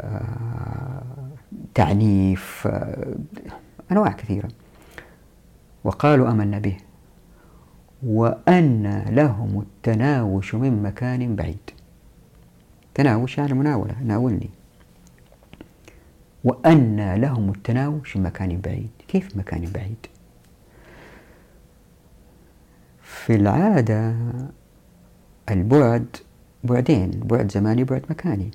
آه، 0.00 1.02
تعنيف 1.74 2.66
آه، 2.66 3.14
أنواع 3.92 4.12
كثيرة. 4.12 4.48
وقالوا 5.84 6.30
آمنا 6.30 6.58
به 6.58 6.76
وأن 8.02 9.04
لهم 9.10 9.60
التناوش 9.60 10.54
من 10.54 10.82
مكان 10.82 11.36
بعيد. 11.36 11.70
تناوش 12.94 13.38
يعني 13.38 13.54
مناولة 13.54 14.02
ناولني. 14.02 14.50
وأن 16.46 17.14
لهم 17.14 17.50
التناوش 17.50 18.16
من 18.16 18.22
مكان 18.22 18.60
بعيد. 18.60 18.90
كيف 19.08 19.36
مكان 19.36 19.64
بعيد؟ 19.74 20.06
في 23.02 23.34
العادة 23.34 24.14
البعد 25.50 26.16
بعدين 26.64 27.10
بعد 27.10 27.52
زماني 27.52 27.82
وبعد 27.82 28.02
مكاني. 28.10 28.50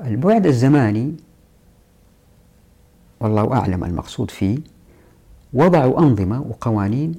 البعد 0.00 0.46
الزماني 0.46 1.14
والله 3.20 3.52
أعلم 3.52 3.84
المقصود 3.84 4.30
فيه 4.30 4.58
وضعوا 5.52 5.98
أنظمة 5.98 6.40
وقوانين 6.40 7.14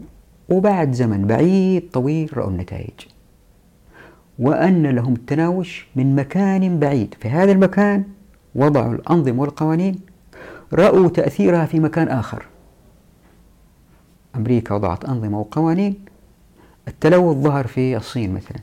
وبعد 0.50 0.92
زمن 0.92 1.28
بعيد 1.28 1.90
طويل 1.92 2.38
رأوا 2.38 2.50
النتائج. 2.50 3.00
وأن 4.40 4.88
لهم 4.88 5.14
التناوش 5.14 5.88
من 5.96 6.16
مكان 6.16 6.80
بعيد. 6.80 7.16
في 7.20 7.30
هذا 7.30 7.52
المكان 7.52 8.04
وضعوا 8.60 8.94
الأنظمة 8.94 9.42
والقوانين 9.42 10.00
رأوا 10.74 11.10
تأثيرها 11.10 11.66
في 11.66 11.80
مكان 11.80 12.08
آخر. 12.08 12.46
أمريكا 14.36 14.76
وضعت 14.76 15.06
أنظمة 15.06 15.40
وقوانين 15.40 16.06
التلوث 16.88 17.38
ظهر 17.38 17.68
في 17.68 17.98
الصين 17.98 18.34
مثلا. 18.34 18.60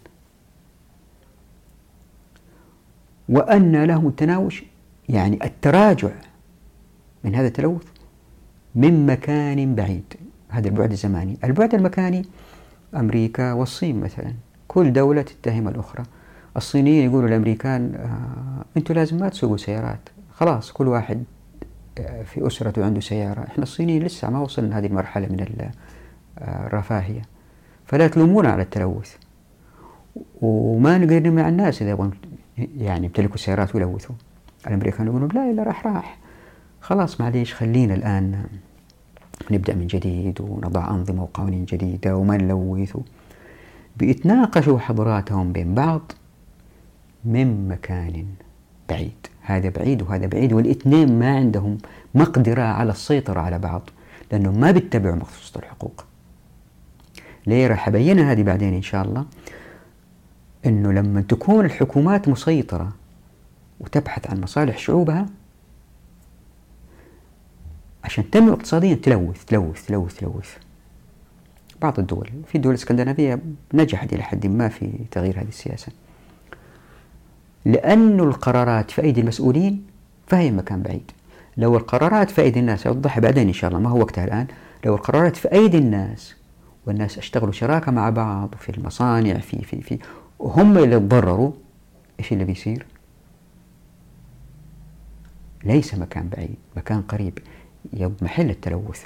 وأن 3.29 3.85
لهم 3.85 4.07
التناوش 4.07 4.65
يعني 5.09 5.45
التراجع 5.45 6.11
من 7.25 7.35
هذا 7.35 7.47
التلوث 7.47 7.85
من 8.75 9.07
مكان 9.07 9.75
بعيد 9.75 10.15
هذا 10.49 10.69
البعد 10.69 10.91
الزماني. 10.91 11.39
البعد 11.45 11.75
المكاني 11.75 12.25
أمريكا 12.97 13.53
والصين 13.53 14.01
مثلا 14.01 14.33
كل 14.69 14.93
دولة 14.93 15.23
تتهم 15.23 15.69
الأخرى. 15.69 16.05
الصينيين 16.57 17.11
يقولوا 17.11 17.29
الأمريكان 17.29 17.95
آه 17.95 18.65
أنتم 18.77 18.95
لازم 18.95 19.17
ما 19.17 19.29
تسوقوا 19.29 19.57
سيارات. 19.57 20.09
خلاص 20.33 20.73
كل 20.73 20.89
واحد 20.89 21.25
آه 21.99 22.23
في 22.23 22.47
أسرته 22.47 22.85
عنده 22.85 23.01
سيارة. 23.01 23.41
إحنا 23.41 23.63
الصينيين 23.63 24.03
لسه 24.03 24.31
ما 24.31 24.41
وصلنا 24.41 24.79
هذه 24.79 24.87
المرحلة 24.87 25.27
من 25.27 25.41
آه، 26.39 26.67
الرفاهية. 26.67 27.23
فلا 27.85 28.09
تلومونا 28.09 28.49
على 28.49 28.63
التلوث. 28.63 29.15
وما 30.43 30.99
نقدر 30.99 31.19
نمنع 31.19 31.49
الناس 31.49 31.83
إذا 31.83 31.91
يبغون 31.91 32.11
يعني 32.79 33.07
يمتلكوا 33.07 33.37
سيارات 33.37 33.75
ويلوثوا. 33.75 34.15
الأمريكان 34.67 35.07
يقولون 35.07 35.29
لا 35.35 35.51
إلا 35.51 35.63
راح 35.63 35.87
راح. 35.87 36.19
خلاص 36.81 37.21
معليش 37.21 37.55
خلينا 37.55 37.95
الآن 37.95 38.45
نبدأ 39.51 39.75
من 39.75 39.87
جديد 39.87 40.41
ونضع 40.41 40.91
أنظمة 40.91 41.23
وقوانين 41.23 41.65
جديدة 41.65 42.17
وما 42.17 42.37
نلوث. 42.37 42.97
بيتناقشوا 43.97 44.79
حضراتهم 44.79 45.53
بين 45.53 45.75
بعض. 45.75 46.13
من 47.27 47.69
مكان 47.69 48.27
بعيد. 48.89 49.27
هذا 49.43 49.69
بعيد 49.69 50.03
وهذا 50.03 50.27
بعيد 50.27 50.53
والإثنين 50.53 51.19
ما 51.19 51.37
عندهم 51.37 51.79
مقدرة 52.15 52.63
على 52.63 52.91
السيطرة 52.91 53.41
على 53.41 53.59
بعض 53.59 53.91
لأنهم 54.33 54.61
ما 54.61 54.71
بيتبعوا 54.71 55.17
مخصوصة 55.17 55.61
الحقوق. 55.61 56.05
ليه 57.47 57.67
راح 57.67 57.89
أبينها 57.89 58.33
هذه 58.33 58.43
بعدين 58.43 58.75
إن 58.75 58.83
شاء 58.83 59.05
الله؟ 59.05 59.27
أنه 60.67 60.93
لما 60.93 61.21
تكون 61.21 61.65
الحكومات 61.65 62.29
مسيطرة 62.29 62.93
وتبحث 63.81 64.31
عن 64.31 64.41
مصالح 64.41 64.79
شعوبها 64.79 65.27
عشان 68.05 68.31
تنمو 68.31 68.53
اقتصاديا 68.53 68.95
تلوث 68.95 69.45
تلوث 69.45 69.87
تلوث 69.87 70.19
تلوث. 70.19 70.57
بعض 71.83 71.99
الدول 71.99 72.31
في 72.47 72.59
دول 72.59 72.75
اسكندنافية 72.75 73.43
نجحت 73.75 74.13
إلى 74.13 74.23
حد 74.23 74.47
ما 74.47 74.69
في 74.69 74.91
تغيير 75.11 75.41
هذه 75.41 75.49
السياسة. 75.49 75.93
لأن 77.67 78.21
القرارات 78.21 78.91
في 78.91 79.03
أيدي 79.03 79.21
المسؤولين 79.21 79.87
فهي 80.27 80.51
مكان 80.51 80.83
بعيد. 80.83 81.11
لو 81.57 81.77
القرارات 81.77 82.31
في 82.31 82.43
أيدي 82.43 82.61
الناس 82.61 82.87
أوضحها 82.87 83.21
بعدين 83.21 83.47
إن 83.47 83.53
شاء 83.53 83.71
الله 83.71 83.81
ما 83.81 83.91
هو 83.91 83.99
وقتها 83.99 84.25
الآن 84.25 84.47
لو 84.85 84.95
القرارات 84.95 85.37
في 85.37 85.53
أيدي 85.53 85.79
الناس 85.79 86.35
والناس 86.87 87.19
اشتغلوا 87.19 87.53
شراكة 87.53 87.93
مع 87.93 88.11
بعض 88.11 88.55
في 88.61 88.69
المصانع 88.69 89.39
في 89.39 89.65
في 89.65 89.83
في 89.83 89.99
وهم 90.39 90.79
اللي 90.79 90.99
تضرروا 91.01 91.53
إيش 92.21 92.33
اللي 92.33 92.45
بيصير؟ 92.45 92.87
ليس 95.65 95.95
مكان 95.95 96.29
بعيد 96.29 96.57
مكان 96.77 97.03
قريب 97.03 97.39
محل 98.23 98.51
التلوث. 98.51 99.05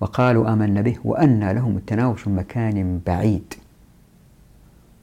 وقالوا 0.00 0.52
آمنا 0.52 0.80
به 0.80 0.96
وأنى 1.04 1.54
لهم 1.54 1.76
التناوش 1.76 2.28
من 2.28 2.36
مكان 2.36 3.00
بعيد. 3.06 3.54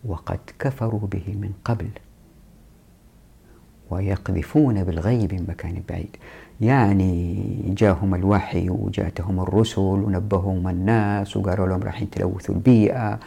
وقد 0.05 0.39
كفروا 0.59 1.07
به 1.11 1.35
من 1.41 1.51
قبل. 1.65 1.87
ويقذفون 3.89 4.83
بالغيب 4.83 5.33
من 5.33 5.45
مكان 5.49 5.81
بعيد. 5.89 6.15
يعني 6.61 7.45
جاهم 7.77 8.15
الوحي 8.15 8.69
وجاتهم 8.69 9.39
الرسل 9.39 9.81
ونبههم 9.81 10.67
الناس 10.67 11.37
وقالوا 11.37 11.67
لهم 11.67 11.83
راح 11.83 12.03
تلوثوا 12.03 12.55
البيئة. 12.55 13.19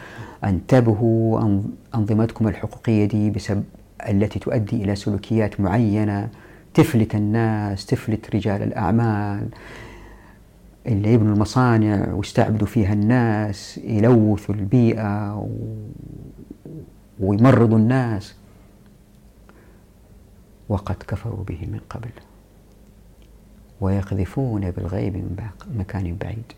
انتبهوا 0.43 1.59
أنظمتكم 1.95 2.47
الحقوقية 2.47 3.05
دي 3.05 3.29
بسبب 3.29 3.63
التي 4.09 4.39
تؤدي 4.39 4.83
إلى 4.83 4.95
سلوكيات 4.95 5.61
معينة. 5.61 6.29
تفلت 6.73 7.15
الناس 7.15 7.85
تفلت 7.85 8.35
رجال 8.35 8.63
الأعمال. 8.63 9.47
اللي 10.87 11.13
يبنوا 11.13 11.33
المصانع 11.35 12.13
ويستعبدوا 12.13 12.67
فيها 12.67 12.93
الناس 12.93 13.77
يلوثوا 13.77 14.55
البيئة. 14.55 15.47
ويمرضوا 17.19 17.77
الناس. 17.77 18.35
وقد 20.69 20.95
كفروا 21.07 21.43
به 21.43 21.59
من 21.61 21.79
قبل 21.89 22.09
ويقذفون 23.81 24.71
بالغيب 24.71 25.15
من 25.15 25.47
مكان 25.75 26.17
بعيد. 26.21 26.51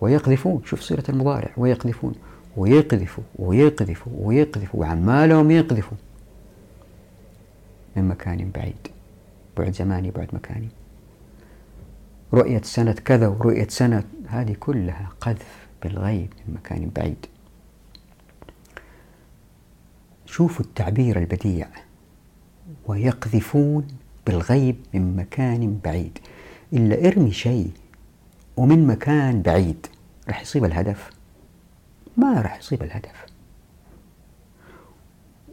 ويقذفون 0.00 0.62
شوف 0.64 0.80
صيغة 0.80 1.04
المضارع 1.08 1.50
ويقذفون 1.56 2.14
ويقذفوا 2.56 3.24
ويقذفوا 3.36 4.12
ويقذفوا 4.16 4.80
وعمالهم 4.80 5.50
يقذفوا 5.50 5.96
من 7.96 8.08
مكان 8.08 8.50
بعيد. 8.54 8.88
بعد 9.56 9.72
زماني 9.72 10.10
بعد 10.10 10.28
مكاني. 10.32 10.68
رؤية 12.34 12.62
سنة 12.62 12.92
كذا 12.92 13.28
ورؤية 13.28 13.68
سنة 13.68 14.04
هذه 14.26 14.56
كلها 14.60 15.08
قذف 15.20 15.68
بالغيب 15.82 16.28
من 16.48 16.54
مكان 16.54 16.90
بعيد. 16.96 17.26
شوفوا 20.28 20.64
التعبير 20.64 21.18
البديع. 21.18 21.68
ويقذفون 22.86 23.88
بالغيب 24.26 24.76
من 24.94 25.16
مكان 25.16 25.78
بعيد. 25.84 26.18
إلا 26.72 27.08
ارمي 27.08 27.32
شيء 27.32 27.70
ومن 28.56 28.86
مكان 28.86 29.42
بعيد. 29.42 29.86
راح 30.28 30.42
يصيب 30.42 30.64
الهدف؟ 30.64 31.10
ما 32.16 32.40
راح 32.40 32.58
يصيب 32.58 32.82
الهدف. 32.82 33.26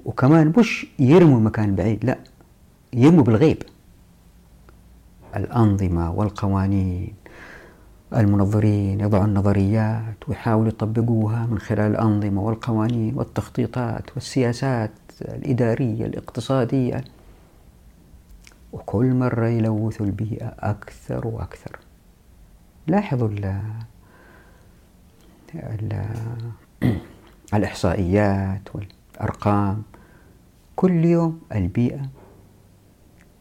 وكمان 0.06 0.54
مش 0.58 0.88
يرموا 1.00 1.40
مكان 1.40 1.76
بعيد 1.76 2.06
لا 2.06 2.18
يرموا 2.94 3.24
بالغيب. 3.24 3.64
الأنظمة 5.36 6.12
والقوانين. 6.12 7.14
المنظرين 8.14 9.00
يضعوا 9.00 9.26
النظريات 9.26 10.30
ويحاولوا 10.30 10.68
يطبقوها 10.68 11.46
من 11.46 11.60
خلال 11.60 11.92
الأنظمة 11.92 12.42
والقوانين 12.42 13.16
والتخطيطات 13.16 14.10
والسياسات 14.16 14.92
الإدارية 15.22 16.06
الاقتصادية. 16.06 17.04
وكل 18.74 19.14
مرة 19.14 19.48
يلوثوا 19.48 20.06
البيئة 20.06 20.54
أكثر 20.60 21.28
وأكثر. 21.28 21.80
لاحظوا 22.88 23.28
ال 23.28 23.62
ال 25.56 26.06
الإحصائيات 27.54 28.62
والأرقام. 28.76 29.84
كل 30.76 31.06
يوم 31.06 31.42
البيئة 31.56 32.10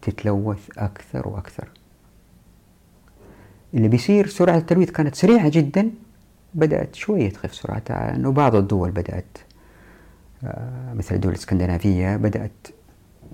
تتلوث 0.02 0.78
أكثر 0.78 1.28
وأكثر. 1.28 1.68
اللي 3.74 3.88
بيصير 3.88 4.26
سرعة 4.26 4.56
التلويث 4.56 4.90
كانت 4.90 5.14
سريعة 5.14 5.48
جدا 5.48 5.90
بدأت 6.54 6.94
شوية 6.94 7.30
تخف 7.30 7.54
سرعتها 7.54 8.14
أنه 8.14 8.32
بعض 8.32 8.54
الدول 8.54 8.90
بدأت 8.90 9.38
آه، 10.44 10.94
مثل 10.94 11.14
الدول 11.14 11.32
الإسكندنافية 11.32 12.16
بدأت 12.16 12.66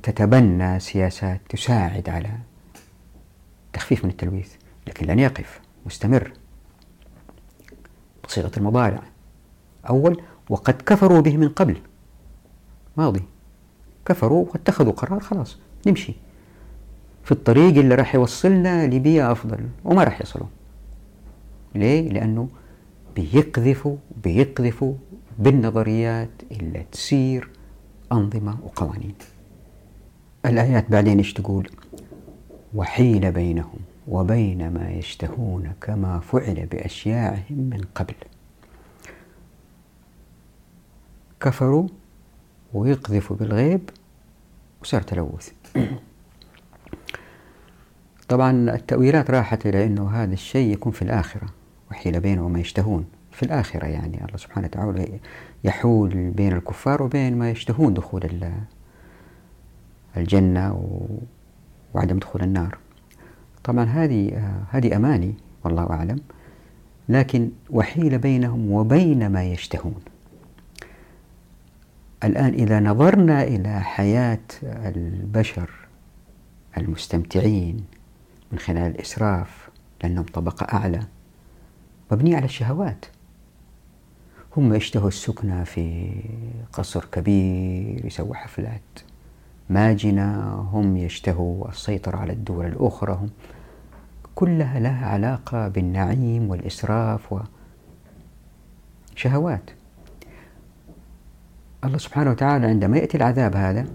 تتبنى 0.02 0.80
سياسات 0.80 1.40
تساعد 1.48 2.08
على 2.08 2.30
تخفيف 3.72 4.04
من 4.04 4.10
التلويث 4.10 4.52
لكن 4.86 5.06
لن 5.06 5.18
يقف 5.18 5.60
مستمر. 5.86 6.32
بصيغة 8.24 8.50
المضارع. 8.56 9.02
أول 9.88 10.22
وقد 10.48 10.82
كفروا 10.86 11.20
به 11.20 11.36
من 11.36 11.48
قبل. 11.48 11.76
ماضي. 12.96 13.22
كفروا 14.06 14.46
واتخذوا 14.48 14.92
قرار 14.92 15.20
خلاص 15.20 15.58
نمشي. 15.86 16.14
في 17.24 17.32
الطريق 17.32 17.78
اللي 17.78 17.94
راح 17.94 18.14
يوصلنا 18.14 18.86
لبيئة 18.86 19.32
أفضل 19.32 19.68
وما 19.84 20.04
راح 20.04 20.20
يصلوا. 20.20 20.46
ليه؟ 21.74 22.08
لأنه 22.08 22.48
بيقذفوا 23.16 23.96
بيقذفوا 24.24 24.94
بالنظريات 25.38 26.30
اللي 26.52 26.86
تسير 26.92 27.48
أنظمة 28.12 28.58
وقوانين. 28.64 29.14
الآيات 30.46 30.90
بعدين 30.90 31.18
إيش 31.18 31.32
تقول؟ 31.32 31.70
وحيل 32.74 33.32
بينهم 33.32 33.78
وبين 34.08 34.70
ما 34.70 34.90
يشتهون 34.90 35.72
كما 35.80 36.18
فعل 36.18 36.66
بأشياعهم 36.66 37.44
من 37.50 37.80
قبل. 37.94 38.14
كفروا 41.40 41.88
ويقذفوا 42.74 43.36
بالغيب 43.36 43.90
وصار 44.82 45.02
تلوث. 45.02 45.52
طبعا 48.30 48.74
التأويلات 48.74 49.30
راحت 49.30 49.66
إلى 49.66 49.86
أنه 49.86 50.10
هذا 50.10 50.32
الشيء 50.32 50.72
يكون 50.72 50.92
في 50.92 51.02
الآخرة 51.02 51.48
وحيل 51.90 52.20
بينهم 52.20 52.44
وما 52.44 52.60
يشتهون. 52.60 53.04
في 53.32 53.42
الآخرة 53.42 53.86
يعني 53.86 54.24
الله 54.24 54.36
سبحانه 54.36 54.66
وتعالى 54.66 55.20
يحول 55.64 56.30
بين 56.30 56.52
الكفار 56.52 57.02
وبين 57.02 57.38
ما 57.38 57.50
يشتهون 57.50 57.94
دخول 57.94 58.40
الجنة 60.16 60.90
وعدم 61.94 62.18
دخول 62.18 62.42
النار. 62.42 62.78
طبعا 63.64 63.84
هذه 63.84 64.52
هذه 64.70 64.96
أماني 64.96 65.34
والله 65.64 65.90
أعلم. 65.90 66.20
لكن 67.08 67.50
وحيل 67.70 68.18
بينهم 68.18 68.70
وبين 68.70 69.26
ما 69.32 69.44
يشتهون. 69.44 70.00
الآن 72.24 72.54
إذا 72.54 72.80
نظرنا 72.80 73.42
إلى 73.42 73.80
حياة 73.80 74.40
البشر 74.62 75.70
المستمتعين 76.76 77.84
من 78.52 78.58
خلال 78.58 78.90
الإسراف 78.90 79.70
لأنهم 80.02 80.24
طبقة 80.24 80.78
أعلى. 80.78 81.00
مبنية 82.12 82.36
على 82.36 82.44
الشهوات. 82.44 83.06
هم 84.56 84.74
يشتهوا 84.74 85.08
السكنة 85.08 85.64
في 85.64 86.12
قصر 86.72 87.04
كبير 87.04 88.06
يسووا 88.06 88.34
حفلات 88.34 88.98
ماجنة. 89.70 90.54
هم 90.54 90.96
يشتهوا 90.96 91.68
السيطرة 91.68 92.16
على 92.16 92.32
الدول 92.32 92.66
الأخرى. 92.66 93.12
هم 93.12 93.30
كلها 94.34 94.80
لها 94.80 95.06
علاقة 95.06 95.68
بالنعيم 95.68 96.50
والإسراف 96.50 97.42
وشهوات 99.16 99.70
الله 101.84 101.98
سبحانه 101.98 102.30
وتعالى 102.30 102.66
عندما 102.66 102.98
يأتي 102.98 103.16
العذاب 103.16 103.56
هذا 103.56 103.86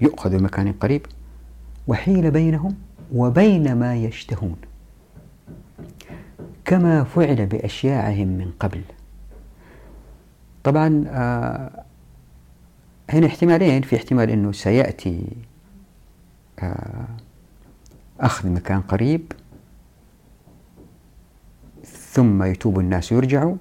يؤخذ 0.00 0.42
مكان 0.42 0.72
قريب 0.72 1.06
وحيل 1.86 2.30
بينهم 2.30 2.74
وبين 3.14 3.74
ما 3.74 3.96
يشتهون. 3.96 4.56
كما 6.64 7.04
فعل 7.04 7.46
بأشياعهم 7.46 8.28
من 8.28 8.50
قبل. 8.60 8.82
طبعا 10.64 11.04
آه 11.08 11.84
هنا 13.10 13.26
احتمالين. 13.26 13.82
في 13.82 13.96
احتمال 13.96 14.30
أنه 14.30 14.52
سيأتي 14.52 15.26
آه 16.58 17.06
أخذ 18.20 18.48
مكان 18.48 18.80
قريب 18.80 19.32
ثم 21.84 22.42
يتوب 22.42 22.78
الناس 22.78 23.12
ويرجعوا 23.12 23.56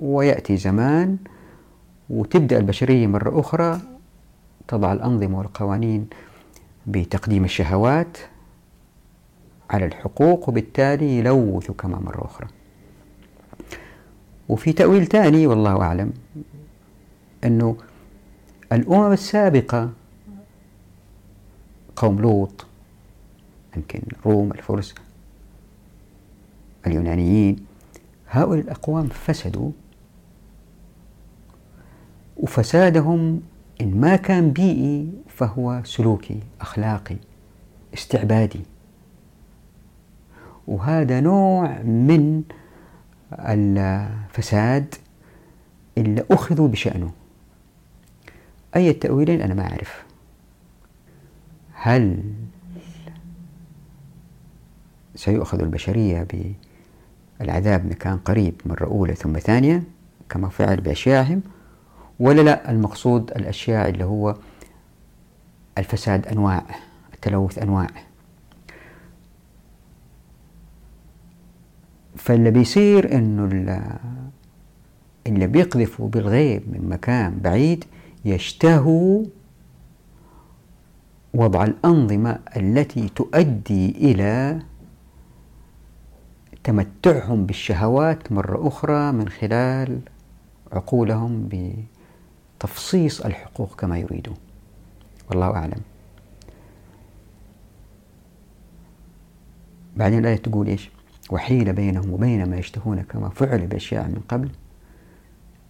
ويأتي 0.00 0.56
زمان 0.56 1.16
وتبدأ 2.10 2.58
البشرية 2.58 3.06
مرة 3.06 3.40
أخرى 3.40 3.80
تضع 4.68 4.92
الأنظمة 4.92 5.38
والقوانين 5.38 6.06
بتقديم 6.86 7.44
الشهوات 7.44 8.18
على 9.70 9.86
الحقوق 9.86 10.48
وبالتالي 10.48 11.18
يلوث 11.18 11.70
كما 11.70 11.98
مرة 11.98 12.24
أخرى. 12.24 12.46
وفي 14.48 14.72
تأويل 14.72 15.06
ثاني 15.06 15.46
والله 15.46 15.82
أعلم 15.82 16.12
أنه 17.44 17.76
الأمم 18.72 19.12
السابقة 19.12 19.90
قوم 21.96 22.20
لوط 22.20 22.66
يمكن 23.76 24.02
الروم 24.12 24.52
الفرس 24.52 24.94
اليونانيين 26.86 27.56
هؤلاء 28.28 28.64
الأقوام 28.64 29.08
فسدوا 29.08 29.70
وفسادهم 32.36 33.40
إن 33.80 34.00
ما 34.00 34.16
كان 34.16 34.50
بيئي 34.50 35.08
فهو 35.28 35.82
سلوكي 35.84 36.40
أخلاقي 36.60 37.16
استعبادي. 37.94 38.60
وهذا 40.68 41.20
نوع 41.20 41.82
من 41.82 42.42
الفساد 43.32 44.94
اللي 45.98 46.24
أخذوا 46.30 46.68
بشأنه. 46.68 47.10
أي 48.76 48.90
التأويلين 48.90 49.40
أنا 49.40 49.54
ما 49.54 49.62
أعرف. 49.62 50.04
هل 51.72 52.22
سيؤخذ 55.14 55.60
البشرية 55.60 56.26
بالعذاب 57.40 57.86
مكان 57.86 58.18
قريب 58.18 58.54
مرة 58.66 58.84
أولى 58.84 59.14
ثم 59.14 59.38
ثانية 59.38 59.82
كما 60.28 60.48
فعل 60.48 60.80
بأشياعهم؟ 60.80 61.42
ولا 62.20 62.42
لا 62.42 62.70
المقصود 62.70 63.30
الأشياء 63.30 63.88
اللي 63.88 64.04
هو 64.04 64.36
الفساد 65.78 66.26
أنواع 66.26 66.62
التلوث 67.14 67.58
أنواع. 67.58 68.07
فاللي 72.28 72.50
بيصير 72.50 73.14
إنه 73.18 73.44
اللي 75.26 75.46
بيقذفوا 75.46 76.08
بالغيب 76.08 76.62
من 76.72 76.88
مكان 76.88 77.38
بعيد 77.38 77.84
يشتهوا 78.24 79.24
وضع 81.34 81.64
الأنظمة 81.64 82.38
التي 82.56 83.08
تؤدي 83.08 83.90
إلى 83.90 84.62
تمتعهم 86.64 87.46
بالشهوات 87.46 88.32
مرة 88.32 88.68
أخرى 88.68 89.12
من 89.12 89.28
خلال 89.28 90.00
عقولهم 90.72 91.48
بتفصيص 92.58 93.20
الحقوق 93.20 93.80
كما 93.80 93.98
يريدون. 93.98 94.36
والله 95.30 95.46
أعلم. 95.46 95.80
بعدين 99.96 100.18
الآية 100.18 100.36
تقول 100.36 100.66
إيش؟ 100.66 100.90
وحيل 101.30 101.72
بينهم 101.72 102.12
وبين 102.12 102.50
ما 102.50 102.56
يشتهون 102.56 103.02
كما 103.02 103.28
فعل 103.28 103.66
بأشياء 103.66 104.08
من 104.08 104.22
قبل 104.28 104.50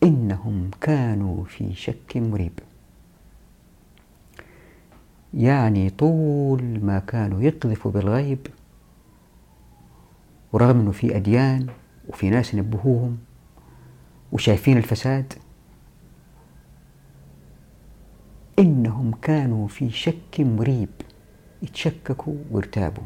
إنهم 0.02 0.70
كانوا 0.80 1.44
في 1.44 1.74
شك 1.74 2.16
مريب. 2.16 2.58
يعني 5.34 5.90
طول 5.90 6.80
ما 6.82 6.98
كانوا 6.98 7.42
يقذفوا 7.42 7.90
بالغيب 7.90 8.46
ورغم 10.52 10.80
أنه 10.80 10.90
في 10.90 11.16
أديان 11.16 11.66
وفي 12.08 12.30
ناس 12.30 12.54
ينبهوهم 12.54 13.18
وشايفين 14.32 14.76
الفساد 14.76 15.32
إنهم 18.58 19.12
كانوا 19.22 19.68
في 19.68 19.90
شك 19.90 20.40
مريب 20.40 20.88
يتشككوا 21.62 22.34
وارتابوا 22.50 23.04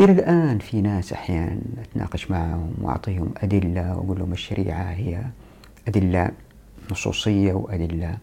إلى 0.00 0.12
الآن 0.12 0.58
في 0.58 0.80
ناس 0.80 1.12
أحيانا 1.12 1.60
أتناقش 1.82 2.30
معهم 2.30 2.74
وأعطيهم 2.80 3.34
أدلة 3.36 3.96
وأقول 3.96 4.18
لهم 4.18 4.32
الشريعة 4.32 4.82
هي 4.84 5.24
أدلة 5.88 6.30
نصوصية 6.90 7.52
وأدلة 7.52 8.18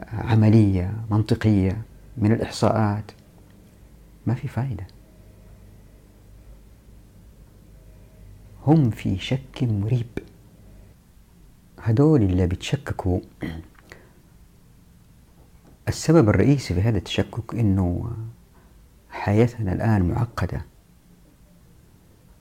عملية 0.00 0.92
منطقية 1.10 1.82
من 2.16 2.32
الإحصاءات. 2.32 3.04
ما 4.26 4.34
في 4.34 4.48
فائدة 4.48 4.86
هم 8.66 8.90
في 8.90 9.18
شك 9.18 9.62
مريب. 9.62 10.06
هدول 11.82 12.22
اللي 12.22 12.46
بيتشككوا 12.46 13.20
السبب 15.88 16.28
الرئيسي 16.28 16.74
في 16.74 16.80
هذا 16.80 16.98
التشكك 16.98 17.54
إنه 17.54 18.10
حياتنا 19.10 19.72
الآن 19.72 20.02
معقدة. 20.08 20.69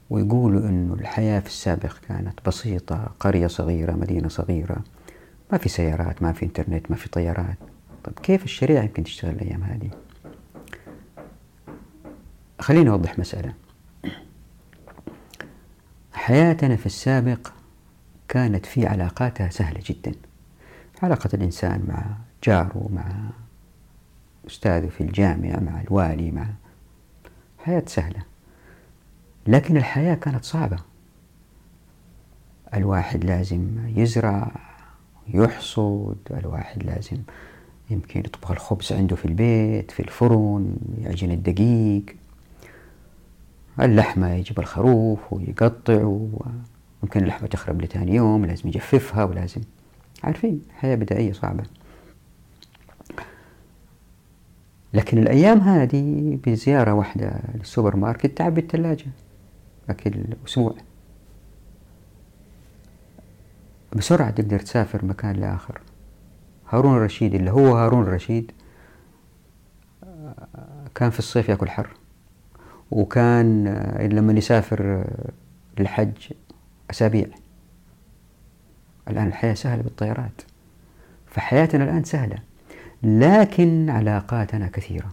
ويقولوا 0.09 0.69
إنه 0.69 0.93
الحياة 0.93 1.39
في 1.39 1.47
السابق 1.47 1.97
كانت 2.07 2.39
بسيطة 2.47 3.11
قرية 3.19 3.47
صغيرة 3.47 3.91
مدينة 3.91 4.27
صغيرة. 4.27 4.83
ما 5.51 5.57
في 5.57 5.69
سيارات 5.69 6.23
ما 6.23 6.33
في 6.33 6.45
إنترنت 6.45 6.91
ما 6.91 6.95
في 6.95 7.09
طيارات. 7.09 7.57
طيب 8.03 8.19
كيف 8.19 8.43
الشريعة 8.43 8.81
يمكن 8.81 9.03
تشتغل 9.03 9.31
الأيام 9.31 9.63
هذه؟ 9.63 9.89
خليني 12.59 12.89
أوضح 12.89 13.19
مسألة. 13.19 13.53
حياتنا 16.13 16.75
في 16.75 16.85
السابق 16.85 17.47
كانت 18.27 18.65
في 18.65 18.87
علاقاتها 18.87 19.49
سهلة 19.49 19.81
جدا. 19.85 20.11
علاقة 21.03 21.29
الإنسان 21.33 21.85
مع 21.87 22.05
جاره 22.43 22.89
مع 22.93 23.05
أستاذه 24.47 24.87
في 24.87 25.01
الجامعة 25.01 25.59
مع 25.59 25.81
الوالي 25.81 26.31
مع 26.31 26.47
حياة 27.59 27.83
سهلة. 27.87 28.28
لكن 29.49 29.77
الحياة 29.77 30.15
كانت 30.15 30.45
صعبة. 30.45 30.77
الواحد 32.73 33.25
لازم 33.25 33.67
يزرع 33.95 34.51
يحصد 35.27 36.17
الواحد 36.31 36.83
لازم 36.83 37.17
يمكن 37.89 38.19
يطبخ 38.19 38.51
الخبز 38.51 38.93
عنده 38.93 39.15
في 39.15 39.25
البيت 39.25 39.91
في 39.91 39.99
الفرن 39.99 40.75
يعجن 41.01 41.31
الدقيق. 41.31 42.05
اللحمة 43.81 44.33
يجيب 44.33 44.59
الخروف 44.59 45.19
ويقطع 45.31 46.03
وممكن 46.03 47.21
اللحمة 47.21 47.47
تخرب 47.47 47.81
لتاني 47.81 48.15
يوم 48.15 48.45
لازم 48.45 48.69
يجففها 48.69 49.23
ولازم. 49.23 49.61
عارفين 50.23 50.61
حياة 50.77 50.95
بدائية 50.95 51.33
صعبة. 51.33 51.63
لكن 54.93 55.17
الأيام 55.17 55.59
هذه 55.59 56.37
بزيارة 56.45 56.93
واحدة 56.93 57.39
للسوبر 57.55 57.95
ماركت 57.95 58.37
تعبي 58.37 58.61
الثلاجة 58.61 59.05
أكل 59.89 60.23
أسبوع 60.47 60.75
بسرعة 63.95 64.29
تقدر 64.29 64.59
تسافر 64.59 65.05
مكان 65.05 65.35
لآخر. 65.35 65.81
هارون 66.69 66.97
الرشيد 66.97 67.35
اللي 67.35 67.51
هو 67.51 67.75
هارون 67.75 68.03
الرشيد 68.03 68.51
كان 70.95 71.09
في 71.09 71.19
الصيف 71.19 71.49
يأكل 71.49 71.69
حر. 71.69 71.89
وكان 72.91 73.67
لما 74.11 74.33
يسافر 74.33 75.05
للحج 75.79 76.33
أسابيع. 76.91 77.27
الآن 79.07 79.27
الحياة 79.27 79.53
سهلة 79.53 79.81
بالطيارات. 79.81 80.41
فحياتنا 81.27 81.83
الآن 81.83 82.03
سهلة 82.03 82.37
لكن 83.03 83.89
علاقاتنا 83.89 84.67
كثيرة. 84.67 85.09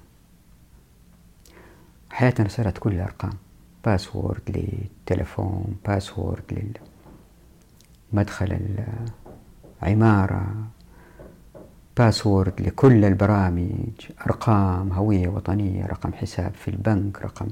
حياتنا 2.10 2.48
صارت 2.48 2.78
كلها 2.78 3.04
أرقام 3.04 3.32
password 3.86 4.40
للتلفون 4.48 5.76
password 5.86 6.72
للمدخل 8.12 8.58
العمارة 9.82 10.54
password 11.96 12.60
لكل 12.60 13.04
البرامج 13.04 14.06
أرقام 14.26 14.92
هوية 14.92 15.28
وطنية 15.28 15.86
رقم 15.86 16.12
حساب 16.12 16.54
في 16.54 16.68
البنك 16.68 17.22
رقم 17.22 17.48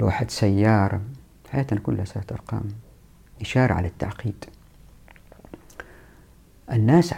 لوحة 0.00 0.26
سيارة 0.28 1.00
حياتنا 1.50 1.80
كلها 1.80 2.04
صارت 2.04 2.32
أرقام 2.32 2.68
إشارة 3.40 3.74
على 3.74 3.88
التعقيد. 3.88 4.44
الناس 6.72 7.12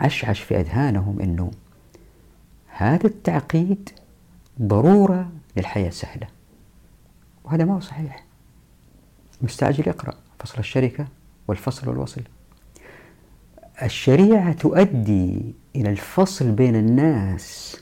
عشعش 0.00 0.40
في 0.40 0.60
أذهانهم 0.60 1.20
أنه 1.20 1.50
هذا 2.66 3.06
التعقيد 3.06 3.90
ضرورة 4.62 5.30
للحياة 5.56 5.88
السهلة 5.88 6.26
وهذا 7.44 7.64
ما 7.64 7.74
هو 7.74 7.80
صحيح. 7.80 8.24
مستعجل 9.42 9.88
يقرأ 9.88 10.14
فصل 10.38 10.58
الشركة 10.58 11.06
والفصل 11.48 11.88
والوصل 11.88 12.22
الشريعة 13.82 14.52
تؤدي 14.52 15.54
إلى 15.76 15.90
الفصل 15.90 16.50
بين 16.52 16.76
الناس. 16.76 17.76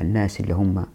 الناس 0.00 0.40
اللي 0.40 0.54
هم 0.54 0.86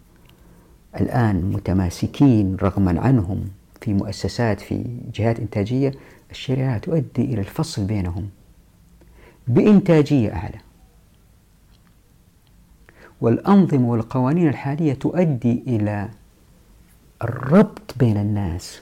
الآن 1.00 1.50
متماسكين 1.52 2.56
رغما 2.62 3.00
عنهم 3.00 3.48
في 3.80 3.94
مؤسسات 3.94 4.60
في 4.60 4.84
جهات 5.14 5.40
إنتاجية 5.40 5.94
الشريعة 6.30 6.78
تؤدي 6.78 7.24
إلى 7.24 7.40
الفصل 7.40 7.84
بينهم. 7.84 8.28
بإنتاجية 9.48 10.34
أعلى. 10.34 10.58
والأنظمة 13.20 13.88
والقوانين 13.88 14.48
الحالية 14.48 14.92
تؤدي 14.94 15.62
إلى 15.66 16.08
الربط 17.22 17.94
بين 17.98 18.16
الناس. 18.16 18.80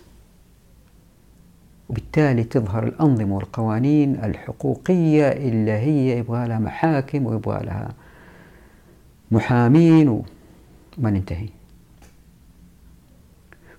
وبالتالي 1.88 2.44
تظهر 2.44 2.86
الأنظمة 2.86 3.34
والقوانين 3.34 4.24
الحقوقية 4.24 5.28
اللي 5.28 5.72
هي 5.72 6.18
يبغى 6.18 6.48
لها 6.48 6.58
محاكم 6.58 7.26
ويبغى 7.26 7.64
لها 7.64 7.94
محامين 9.30 10.08
وما 10.08 11.10
ننتهي. 11.10 11.48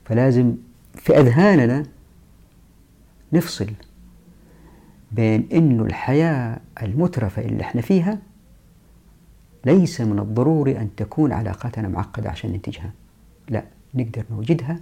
فلازم 0.05 0.55
في 0.95 1.19
أذهاننا 1.19 1.83
نفصل 3.33 3.69
بين 5.11 5.49
إنه 5.53 5.83
الحياة 5.83 6.59
المترفة 6.83 7.41
اللي 7.41 7.61
إحنا 7.61 7.81
فيها 7.81 8.19
ليس 9.65 10.01
من 10.01 10.19
الضروري 10.19 10.77
أن 10.77 10.95
تكون 10.95 11.31
علاقاتنا 11.31 11.87
معقدة 11.87 12.29
عشان 12.29 12.51
ننتجها. 12.51 12.91
لا. 13.49 13.63
نقدر 13.93 14.23
نوجدها 14.31 14.79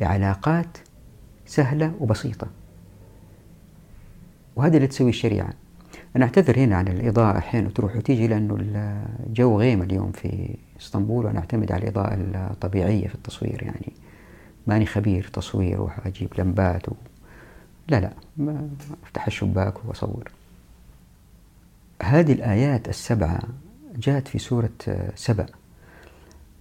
بعلاقات 0.00 0.78
سهلة 1.46 1.94
وبسيطة. 2.00 2.46
وهذا 4.56 4.76
اللي 4.76 4.86
تسوي 4.86 5.10
الشريعة. 5.10 5.52
أنا 6.16 6.24
أعتذر 6.24 6.58
هنا 6.58 6.76
عن 6.76 6.88
الإضاءة 6.88 7.38
أحيانا 7.38 7.68
تروح 7.68 7.96
وتيجي 7.96 8.26
لأنه 8.26 8.56
الجو 9.26 9.58
غيم 9.60 9.82
اليوم 9.82 10.12
في 10.12 10.56
إسطنبول 10.80 11.26
وأنا 11.26 11.38
أعتمد 11.38 11.72
على 11.72 11.82
الإضاءة 11.82 12.14
الطبيعية 12.14 13.08
في 13.08 13.14
التصوير 13.14 13.62
يعني. 13.62 13.92
ماني 14.66 14.86
خبير 14.86 15.30
تصوير 15.32 15.80
وأجيب 15.80 16.28
لمبات 16.38 16.88
و... 16.88 16.92
لا 17.88 18.00
لا 18.00 18.12
أفتح 19.04 19.26
الشباك 19.26 19.84
وأصور. 19.84 20.30
هذه 22.02 22.32
الآيات 22.32 22.88
السبعة 22.88 23.40
جاءت 23.96 24.28
في 24.28 24.38
سورة 24.38 24.70
سبأ. 25.14 25.46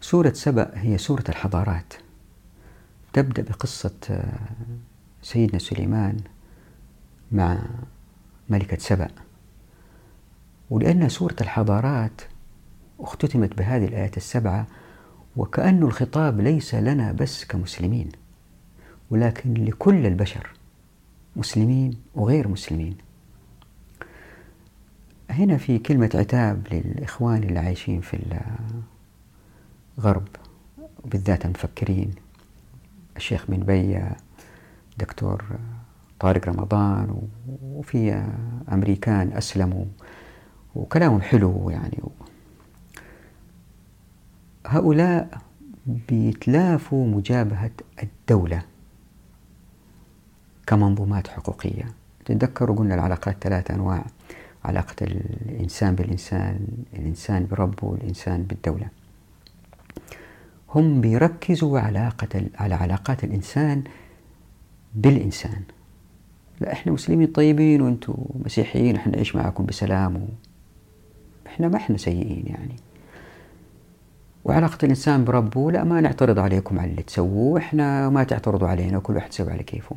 سورة 0.05 0.33
سبأ 0.33 0.71
هي 0.75 0.97
سورة 0.97 1.23
الحضارات. 1.29 1.93
تبدأ 3.13 3.41
بقصة 3.41 4.23
سيدنا 5.21 5.59
سليمان 5.59 6.17
مع 7.31 7.57
ملكة 8.49 8.77
سبأ. 8.77 9.07
ولأن 10.69 11.09
سورة 11.09 11.35
الحضارات 11.41 12.21
اختتمت 12.99 13.57
بهذه 13.57 13.85
الآيات 13.85 14.17
السبعة 14.17 14.67
وكأن 15.37 15.83
الخطاب 15.83 16.41
ليس 16.41 16.75
لنا 16.75 17.11
بس 17.11 17.45
كمسلمين 17.45 18.09
ولكن 19.09 19.53
لكل 19.53 20.05
البشر 20.05 20.49
مسلمين 21.35 21.97
وغير 22.15 22.47
مسلمين. 22.47 22.97
هنا 25.29 25.57
في 25.57 25.79
كلمة 25.79 26.09
عتاب 26.15 26.67
للإخوان 26.71 27.43
اللي 27.43 27.59
عايشين 27.59 28.01
في 28.01 28.13
الغرب 29.97 30.27
وبالذات 31.03 31.45
المفكرين. 31.45 32.11
الشيخ 33.17 33.45
بن 33.49 33.57
بيا 33.57 34.15
دكتور 34.97 35.45
طارق 36.19 36.49
رمضان 36.49 37.21
وفي 37.63 38.23
أمريكان 38.71 39.31
أسلموا 39.33 39.85
وكلامهم 40.75 41.21
حلو 41.21 41.69
يعني. 41.69 41.99
هؤلاء 44.67 45.41
بيتلافوا 45.85 47.07
مجابهة 47.07 47.71
الدولة 48.03 48.61
كمنظومات 50.67 51.27
حقوقية. 51.27 51.85
تتذكروا 52.25 52.75
قلنا 52.75 52.95
العلاقات 52.95 53.37
ثلاثة 53.41 53.73
أنواع 53.75 54.05
علاقة 54.65 54.95
الإنسان 55.01 55.95
بالإنسان 55.95 56.67
الإنسان 56.93 57.47
بربه 57.51 57.87
والإنسان 57.87 58.43
بالدولة. 58.43 58.89
هم 60.69 61.01
بيركزوا 61.01 61.79
علاقة 61.79 62.43
على 62.55 62.75
علاقات 62.75 63.23
الإنسان 63.23 63.83
بالإنسان. 64.95 65.61
لا 66.61 66.71
إحنا 66.73 66.91
مسلمين 66.91 67.27
طيبين 67.27 67.81
وأنتم 67.81 68.13
مسيحيين 68.45 68.95
إحنا 68.95 69.15
نعيش 69.15 69.35
معكم 69.35 69.65
بسلام 69.65 70.15
و... 70.15 70.27
إحنا 71.47 71.67
ما 71.67 71.77
إحنا 71.77 71.97
سيئين 71.97 72.43
يعني. 72.47 72.75
وعلاقة 74.45 74.77
الإنسان 74.83 75.25
بربه 75.25 75.71
لا 75.71 75.83
ما 75.83 76.01
نعترض 76.01 76.39
عليكم 76.39 76.79
على 76.79 76.91
اللي 76.91 77.03
تسووه 77.03 77.59
إحنا 77.59 78.09
ما 78.09 78.23
تعترضوا 78.23 78.67
علينا 78.67 78.97
وكل 78.97 79.15
واحد 79.15 79.29
يسوي 79.29 79.51
على 79.51 79.63
كيفه. 79.63 79.95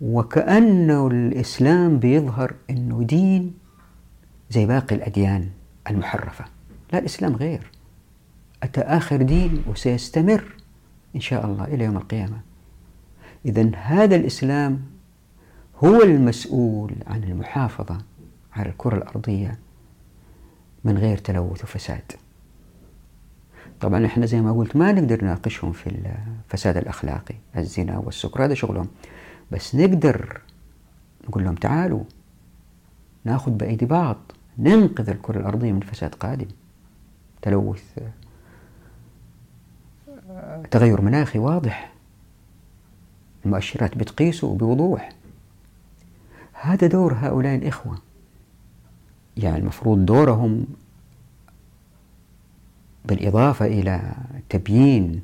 وكأنه 0.00 1.06
الإسلام 1.06 1.98
بيظهر 1.98 2.54
أنه 2.70 3.02
دين 3.02 3.54
زي 4.50 4.66
باقي 4.66 4.96
الأديان 4.96 5.48
المحرفة. 5.90 6.44
لا 6.92 6.98
الإسلام 6.98 7.36
غير. 7.36 7.70
أتى 8.66 8.80
آخر 8.80 9.22
دين 9.22 9.62
وسيستمر 9.68 10.54
إن 11.16 11.20
شاء 11.20 11.46
الله 11.46 11.64
إلى 11.64 11.84
يوم 11.84 11.96
القيامة. 11.96 12.40
إذا 13.44 13.70
هذا 13.74 14.16
الإسلام 14.16 14.82
هو 15.84 16.02
المسؤول 16.02 16.92
عن 17.06 17.24
المحافظة 17.24 17.98
على 18.52 18.68
الكرة 18.68 18.96
الأرضية 18.96 19.58
من 20.84 20.98
غير 20.98 21.18
تلوث 21.18 21.64
وفساد. 21.64 22.12
طبعا 23.80 24.06
إحنا 24.06 24.26
زي 24.26 24.40
ما 24.40 24.52
قلت 24.52 24.76
ما 24.76 24.92
نقدر 24.92 25.24
نناقشهم 25.24 25.72
في 25.72 25.90
الفساد 26.48 26.76
الأخلاقي 26.76 27.34
الزنا 27.56 27.98
والسكر 27.98 28.44
هذا 28.44 28.54
شغلهم. 28.54 28.88
بس 29.52 29.74
نقدر 29.74 30.40
نقول 31.28 31.44
لهم 31.44 31.54
تعالوا 31.54 32.04
ناخذ 33.24 33.50
بأيدي 33.50 33.86
بعض 33.86 34.16
ننقذ 34.58 35.10
الكرة 35.10 35.38
الأرضية 35.38 35.72
من 35.72 35.80
فساد 35.80 36.14
قادم. 36.14 36.48
تلوث 37.42 37.98
تغير 40.70 41.00
مناخي 41.00 41.38
واضح. 41.38 41.92
المؤشرات 43.44 43.98
بتقيسه 43.98 44.54
بوضوح 44.54 45.08
هذا 46.52 46.86
دور 46.86 47.14
هؤلاء 47.14 47.54
الإخوة. 47.54 47.98
يعني 49.36 49.58
المفروض 49.58 50.06
دورهم 50.06 50.66
بالإضافة 53.04 53.66
إلى 53.66 54.14
تبيين 54.48 55.22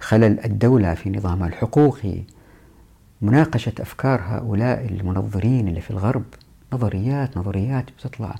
خلل 0.00 0.44
الدولة 0.44 0.94
في 0.94 1.10
نظامها 1.10 1.48
الحقوقي 1.48 2.22
مناقشة 3.22 3.72
أفكار 3.80 4.20
هؤلاء 4.24 4.86
المنظرين 4.86 5.68
اللي 5.68 5.80
في 5.80 5.90
الغرب. 5.90 6.24
نظريات 6.72 7.36
نظريات 7.36 7.84
بتطلع. 7.90 8.34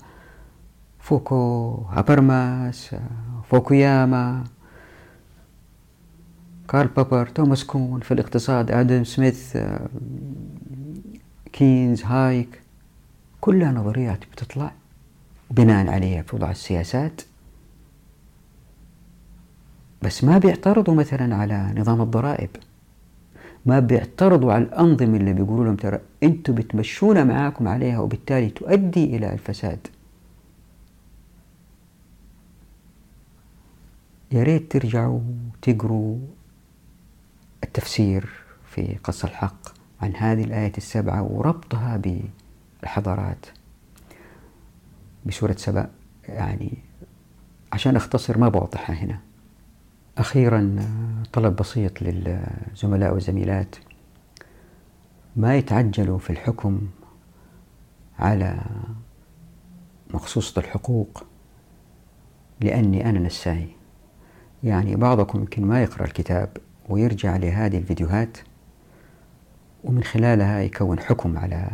فوكو 0.99 1.71
هابرماس 1.89 2.95
فوكوياما. 3.49 4.43
كارل 6.69 6.87
بوبر 6.87 7.27
توماس 7.27 7.63
كون 7.63 7.99
في 7.99 8.13
الاقتصاد 8.13 8.71
آدم 8.71 9.03
سميث 9.03 9.57
كينز 11.53 12.03
هايك 12.03 12.61
كلها 13.41 13.71
نظريات 13.71 14.19
بتطلع 14.31 14.71
بناء 15.51 15.89
عليها 15.89 16.21
بتوضع 16.21 16.51
السياسات. 16.51 17.21
بس 20.01 20.23
ما 20.23 20.37
بيعترضوا 20.37 20.95
مثلا 20.95 21.35
على 21.35 21.73
نظام 21.77 22.01
الضرائب. 22.01 22.49
ما 23.65 23.79
بيعترضوا 23.79 24.53
على 24.53 24.63
الأنظمة 24.63 25.17
اللي 25.17 25.33
بيقولوا 25.33 25.65
لهم 25.65 25.75
ترى 25.75 25.99
أنتم 26.23 26.55
بتمشونا 26.55 27.23
معاكم 27.23 27.67
عليها 27.67 27.99
وبالتالي 27.99 28.49
تؤدي 28.49 29.15
إلى 29.15 29.33
الفساد. 29.33 29.87
يا 34.31 34.43
ريت 34.43 34.71
ترجعوا 34.71 35.21
تقروا 35.61 36.17
التفسير 37.63 38.29
في 38.65 38.97
قص 39.03 39.23
الحق 39.25 39.69
عن 40.01 40.15
هذه 40.15 40.43
الآية 40.43 40.73
السبعة 40.77 41.23
وربطها 41.23 42.01
بالحضارات 42.81 43.45
بسورة 45.25 45.55
سبأ 45.57 45.89
يعني 46.23 46.77
عشان 47.73 47.95
أختصر 47.95 48.37
ما 48.37 48.49
بوضحها 48.49 48.95
هنا. 48.95 49.19
أخيرا 50.17 50.75
طلب 51.33 51.55
بسيط 51.55 52.01
للزملاء 52.01 53.13
والزميلات. 53.13 53.75
ما 55.35 55.55
يتعجلوا 55.55 56.19
في 56.19 56.29
الحكم 56.29 56.81
على 58.19 58.61
مخصوصة 60.13 60.59
الحقوق؟ 60.59 61.23
لأني 62.61 63.09
أنا 63.09 63.19
نساي. 63.19 63.67
يعني 64.63 64.95
بعضكم 64.95 65.39
يمكن 65.39 65.65
ما 65.65 65.83
يقرأ 65.83 66.05
الكتاب 66.05 66.57
ويرجع 66.89 67.37
لهذه 67.37 67.77
الفيديوهات 67.77 68.37
ومن 69.83 70.03
خلالها 70.03 70.59
يكون 70.59 70.99
حكم 70.99 71.37
على 71.37 71.67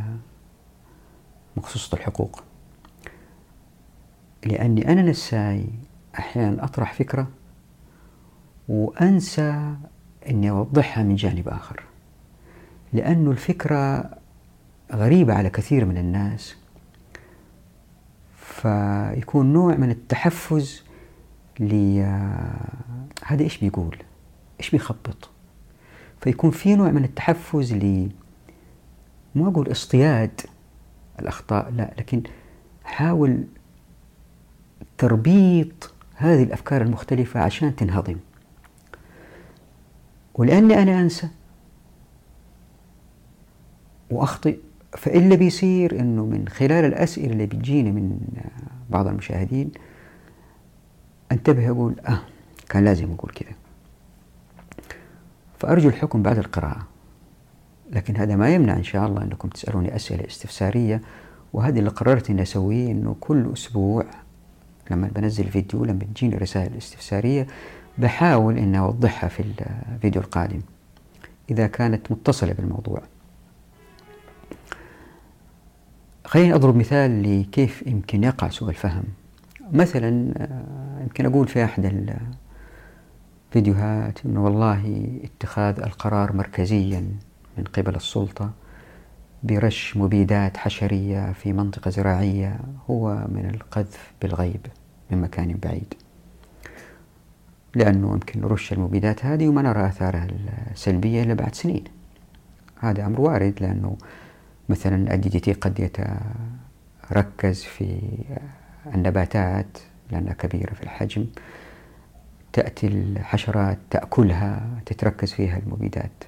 مخصوصة 1.57 1.97
الحقوق. 1.97 2.43
لأني 4.45 4.91
أنا 4.91 5.01
نساي 5.01 5.66
أحيانا 6.20 6.63
أطرح 6.63 6.93
فكرة 6.93 7.28
وأنسى 8.70 9.76
أني 10.30 10.49
أوضحها 10.49 11.03
من 11.03 11.16
جانب 11.16 11.49
آخر. 11.49 11.84
لأن 12.93 13.28
الفكرة 13.28 14.09
غريبة 14.91 15.34
على 15.34 15.49
كثير 15.49 15.86
من 15.86 15.97
الناس 15.97 16.55
فيكون 18.38 19.53
نوع 19.53 19.76
من 19.76 19.91
التحفز 19.91 20.84
ل 21.59 21.99
هذا 23.26 23.43
إيش 23.43 23.57
بيقول؟ 23.57 23.97
إيش 24.60 24.70
بيخبط؟ 24.72 25.30
فيكون 26.22 26.51
في 26.51 26.76
نوع 26.76 26.91
من 26.91 27.03
التحفز 27.03 27.74
ل 27.74 28.10
ما 29.36 29.47
أقول 29.47 29.72
اصطياد 29.72 30.41
الأخطاء 31.20 31.72
لا 31.72 31.93
لكن 31.97 32.24
حاول 32.84 33.43
تربيط 34.97 35.93
هذه 36.16 36.43
الأفكار 36.43 36.82
المختلفة 36.82 37.39
عشان 37.39 37.76
تنهضم. 37.76 38.18
ولأني 40.36 40.82
أنا 40.82 41.01
أنسى 41.01 41.28
وأخطئ 44.12 44.58
فاللي 44.91 45.38
بيصير 45.38 45.99
إنه 45.99 46.26
من 46.26 46.47
خلال 46.47 46.86
الأسئلة 46.86 47.34
اللي 47.34 47.45
بتجيني 47.45 47.91
من 47.91 48.20
بعض 48.89 49.08
المشاهدين 49.08 49.72
أنتبه 51.32 51.70
أقول 51.70 51.99
آه 51.99 52.22
كان 52.70 52.86
لازم 52.86 53.12
أقول 53.12 53.32
كذا 53.32 53.56
فأرجو 55.60 55.89
الحكم 55.89 56.24
بعد 56.24 56.38
القراءة. 56.38 56.88
لكن 57.91 58.18
هذا 58.18 58.36
ما 58.36 58.49
يمنع 58.49 58.74
إن 58.74 58.84
شاء 58.84 59.08
الله 59.08 59.24
أنكم 59.24 59.49
تسألوني 59.49 59.95
أسئلة 59.95 60.28
استفسارية 60.28 61.01
وهذا 61.53 61.80
اللي 61.80 61.89
قررت 61.89 62.30
إني 62.30 62.41
أسويه 62.41 62.91
إنه 62.91 63.16
كل 63.20 63.53
أسبوع 63.53 64.06
لما 64.91 65.10
بنزل 65.16 65.43
فيديو 65.43 65.86
لما 65.86 65.99
تجيني 66.16 66.38
رسائل 66.38 66.78
استفسارية 66.78 67.47
بحاول 67.97 68.58
إني 68.58 68.80
أوضحها 68.80 69.28
في 69.28 69.43
الفيديو 69.95 70.22
القادم 70.22 70.62
إذا 71.51 71.68
كانت 71.68 72.12
متصلة 72.12 72.53
بالموضوع. 72.53 73.01
خليني 76.26 76.53
أضرب 76.53 76.76
مثال 76.76 77.41
لكيف 77.41 77.88
يمكن 77.88 78.24
يقع 78.24 78.49
سوء 78.49 78.70
الفهم. 78.70 79.03
مثلا 79.72 80.34
آه، 80.38 81.01
يمكن 81.01 81.26
أقول 81.26 81.47
في 81.47 81.64
أحد 81.64 81.86
الفيديوهات 83.48 84.26
أنه 84.26 84.43
والله 84.43 85.10
اتخاذ 85.24 85.80
القرار 85.80 86.34
مركزيا 86.34 87.10
من 87.58 87.64
قبل 87.64 87.96
السلطة 87.96 88.52
برش 89.43 89.98
مبيدات 89.98 90.58
حشرية 90.58 91.32
في 91.34 91.54
منطقة 91.54 91.91
زراعية 91.91 92.60
هو 92.89 93.26
من 93.30 93.50
القذف 93.54 94.14
بالغيب 94.22 94.66
من 95.12 95.22
مكان 95.22 95.58
بعيد. 95.64 95.93
لأنه 97.76 98.12
يمكن 98.12 98.41
نرش 98.41 98.74
المبيدات 98.74 99.26
هذه 99.26 99.48
وما 99.48 99.62
نرى 99.62 99.86
آثارها 99.88 100.28
السلبية 100.72 101.24
إلا 101.24 101.34
بعد 101.34 101.56
سنين. 101.56 101.84
هذا 102.80 103.06
أمر 103.06 103.22
وارد 103.22 103.54
لأنه 103.62 103.98
مثلا 104.70 105.14
الدي 105.14 105.30
دي 105.30 105.39
تي 105.39 105.54
قد 105.54 105.80
يتركز 107.10 107.64
في 107.64 108.00
النباتات 108.96 109.78
لأنها 110.12 110.34
كبيرة 110.34 110.74
في 110.74 110.84
الحجم. 110.84 111.26
تأتي 112.56 112.88
الحشرات 112.88 113.78
تأكلها 113.89 114.70
تتركز 114.86 115.34
فيها 115.34 115.58
المبيدات. 115.58 116.24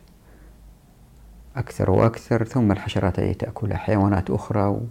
أكثر 1.56 1.92
وأكثر 1.92 2.44
ثم 2.44 2.72
الحشرات 2.72 3.20
تأكلها 3.20 3.78
حيوانات 3.78 4.30
أخرى 4.30 4.82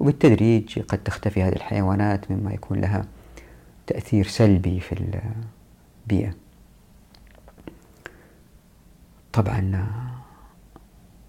وبالتدريج 0.00 0.78
قد 0.78 0.98
تختفي 0.98 1.42
هذه 1.42 1.52
الحيوانات 1.52 2.30
مما 2.30 2.52
يكون 2.52 2.80
لها 2.80 3.04
تأثير 3.86 4.26
سلبي 4.26 4.80
في 4.80 5.20
البيئة. 6.06 6.34
طبعا 9.32 9.88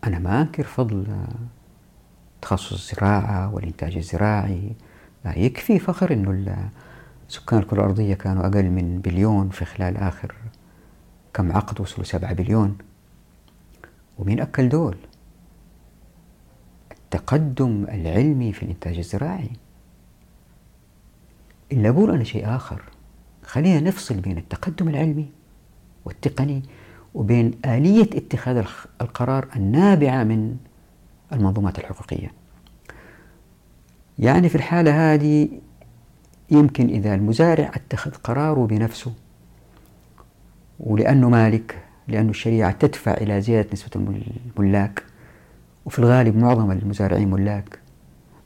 أنا 0.03 0.19
ما 0.19 0.41
أنكر 0.41 0.63
فضل 0.63 1.25
تخصص 2.41 2.71
الزراعة 2.71 3.53
والإنتاج 3.53 3.97
الزراعي. 3.97 4.71
يكفي 5.25 5.79
فخر 5.79 6.13
أنه 6.13 6.31
سكان 7.29 7.59
الكرة 7.59 7.79
الأرضية 7.79 8.13
كانوا 8.13 8.47
أقل 8.47 8.69
من 8.69 8.99
بليون 8.99 9.49
في 9.49 9.65
خلال 9.65 9.97
آخر 9.97 10.35
كم 11.33 11.51
عقد 11.51 11.81
وصلوا 11.81 12.05
سبعة 12.05 12.33
بليون. 12.33 12.77
ومين 14.17 14.39
أكل 14.39 14.69
دول؟ 14.69 14.97
التقدم 16.91 17.85
العلمي 17.89 18.53
في 18.53 18.63
الإنتاج 18.63 18.97
الزراعي. 18.97 19.49
إلا 21.71 21.89
أقول 21.89 22.11
أنا 22.11 22.23
شيء 22.23 22.55
آخر. 22.55 22.81
خلينا 23.43 23.79
نفصل 23.79 24.15
بين 24.15 24.37
التقدم 24.37 24.89
العلمي 24.89 25.29
والتقني 26.05 26.63
وبين 27.13 27.51
آلية 27.65 28.09
اتخاذ 28.13 28.65
القرار 29.01 29.47
النابعة 29.55 30.23
من 30.23 30.57
المنظومات 31.33 31.79
الحقوقية. 31.79 32.31
يعني 34.19 34.49
في 34.49 34.55
الحالة 34.55 35.13
هذه 35.13 35.49
يمكن 36.51 36.87
إذا 36.87 37.15
المزارع 37.15 37.71
اتخذ 37.73 38.11
قراره 38.11 38.65
بنفسه. 38.67 39.13
ولأنه 40.79 41.29
مالك 41.29 41.83
لأن 42.07 42.29
الشريعة 42.29 42.71
تدفع 42.71 43.13
إلى 43.13 43.41
زيادة 43.41 43.69
نسبة 43.73 44.21
الملاك. 44.57 45.03
وفي 45.85 45.99
الغالب 45.99 46.37
معظم 46.37 46.71
المزارعين 46.71 47.29
ملاك. 47.29 47.79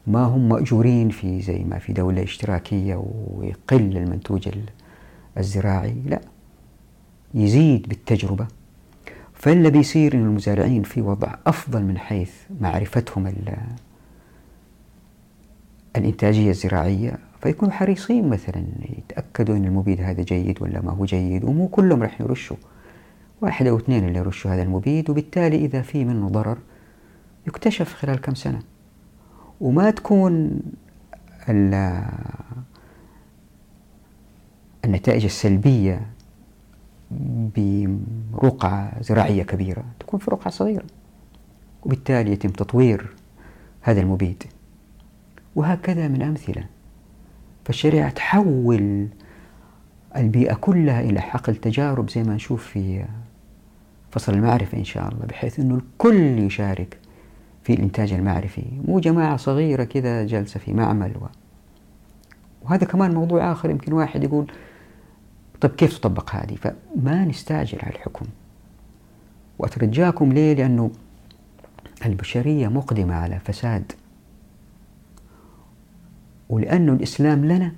ما 0.08 0.24
هم 0.24 0.50
مأجورين 0.50 1.10
في 1.10 1.42
زي 1.42 1.64
ما 1.64 1.80
في 1.80 1.94
دولة 1.94 2.24
اشتراكية 2.24 3.04
ويقل 3.06 3.98
المنتوج 3.98 4.50
الزراعي. 5.38 5.96
لا 6.06 6.22
يزيد 7.34 7.90
بالتجربة. 7.90 8.48
فاللي 9.34 9.70
بيصير 9.70 10.14
إن 10.14 10.26
المزارعين 10.26 10.84
في 10.84 11.02
وضع 11.02 11.36
أفضل 11.48 11.84
من 11.84 11.98
حيث 11.98 12.32
معرفتهم 12.62 13.34
الإنتاجية 15.96 16.50
الزراعية 16.50 17.18
فيكونوا 17.42 17.74
حريصين 17.74 18.30
مثلا 18.30 18.66
يتأكدوا 18.98 19.56
أن 19.56 19.66
المبيد 19.66 20.02
هذا 20.02 20.24
جيد 20.24 20.62
ولا 20.62 20.82
ما 20.82 20.92
هو 20.92 21.06
جيد 21.06 21.44
ومو 21.44 21.68
كلهم 21.68 22.04
راح 22.04 22.22
يرشوا. 22.22 22.58
واحد 23.42 23.68
أو 23.68 23.78
اثنين 23.78 24.08
اللي 24.08 24.20
يرشوا 24.20 24.52
هذا 24.52 24.64
المبيد 24.64 25.10
وبالتالي 25.10 25.66
إذا 25.66 25.82
في 25.82 26.06
منه 26.06 26.30
ضرر 26.30 26.58
يكتشف 27.48 27.94
خلال 27.94 28.22
كم 28.22 28.36
سنة. 28.36 28.62
وما 29.62 29.92
تكون 29.92 30.60
النتائج 34.86 35.24
السلبية 35.24 36.02
برقعة 37.56 39.02
زراعية 39.02 39.44
كبيرة 39.44 39.84
تكون 40.00 40.20
في 40.20 40.32
رقعة 40.32 40.50
صغيرة. 40.50 40.86
وبالتالي 41.84 42.32
يتم 42.32 42.50
تطوير 42.50 43.16
هذا 43.82 44.02
المبيد. 44.02 44.44
وهكذا 45.56 46.08
من 46.08 46.22
أمثلة. 46.22 46.66
فالشريعة 47.66 48.10
تحول 48.10 49.08
البيئة 50.16 50.54
كلها 50.54 51.02
إلى 51.02 51.22
حقل 51.22 51.56
تجارب 51.56 52.10
زي 52.10 52.24
ما 52.24 52.36
نشوف 52.36 52.68
في 52.68 53.06
فصل 54.12 54.34
المعرفة 54.34 54.78
إن 54.78 54.84
شاء 54.84 55.08
الله 55.10 55.26
بحيث 55.26 55.60
أنه 55.60 55.76
الكل 55.76 56.40
يشارك 56.40 56.98
في 57.64 57.74
الإنتاج 57.74 58.14
المعرفي. 58.14 58.64
مو 58.86 59.00
جماعة 59.00 59.38
صغيرة 59.38 59.84
كذا 59.84 60.26
جالسة 60.26 60.60
في 60.60 60.74
معمل 60.74 61.12
و... 61.22 61.26
وهذا 62.62 62.86
كمان 62.86 63.14
موضوع 63.14 63.52
آخر 63.52 63.70
يمكن 63.70 63.94
واحد 63.94 64.24
يقول 64.24 64.52
طيب 65.62 65.72
كيف 65.72 65.98
تطبق 65.98 66.36
هذه؟ 66.36 66.56
فما 66.56 67.26
نستعجل 67.26 67.80
على 67.84 67.96
الحكم. 67.96 68.26
وأترجاكم 69.60 70.34
ليه؟ 70.34 70.54
لأنه 70.54 70.92
البشرية 72.06 72.68
مقدمة 72.68 73.16
على 73.16 73.40
فساد 73.40 73.92
ولأنه 76.52 76.94
الإسلام 76.94 77.46
لنا 77.46 77.72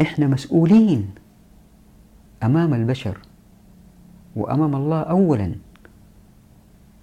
إحنا 0.00 0.26
مسؤولين 0.26 1.10
أمام 2.42 2.74
البشر 2.74 3.18
وأمام 4.36 4.74
الله 4.76 5.00
أولا. 5.00 5.54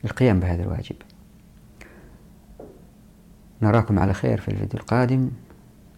للقيام 0.03 0.39
بهذا 0.39 0.63
الواجب. 0.63 0.95
نراكم 3.61 3.99
على 3.99 4.13
خير 4.13 4.41
في 4.41 4.47
الفيديو 4.47 4.79
القادم. 4.79 5.29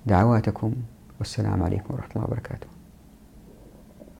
دعواتكم. 0.06 0.74
والسلام 1.20 1.64
عليكم 1.64 1.94
ورحمة 1.94 2.12
الله 2.16 2.26
وبركاته. 2.28 2.68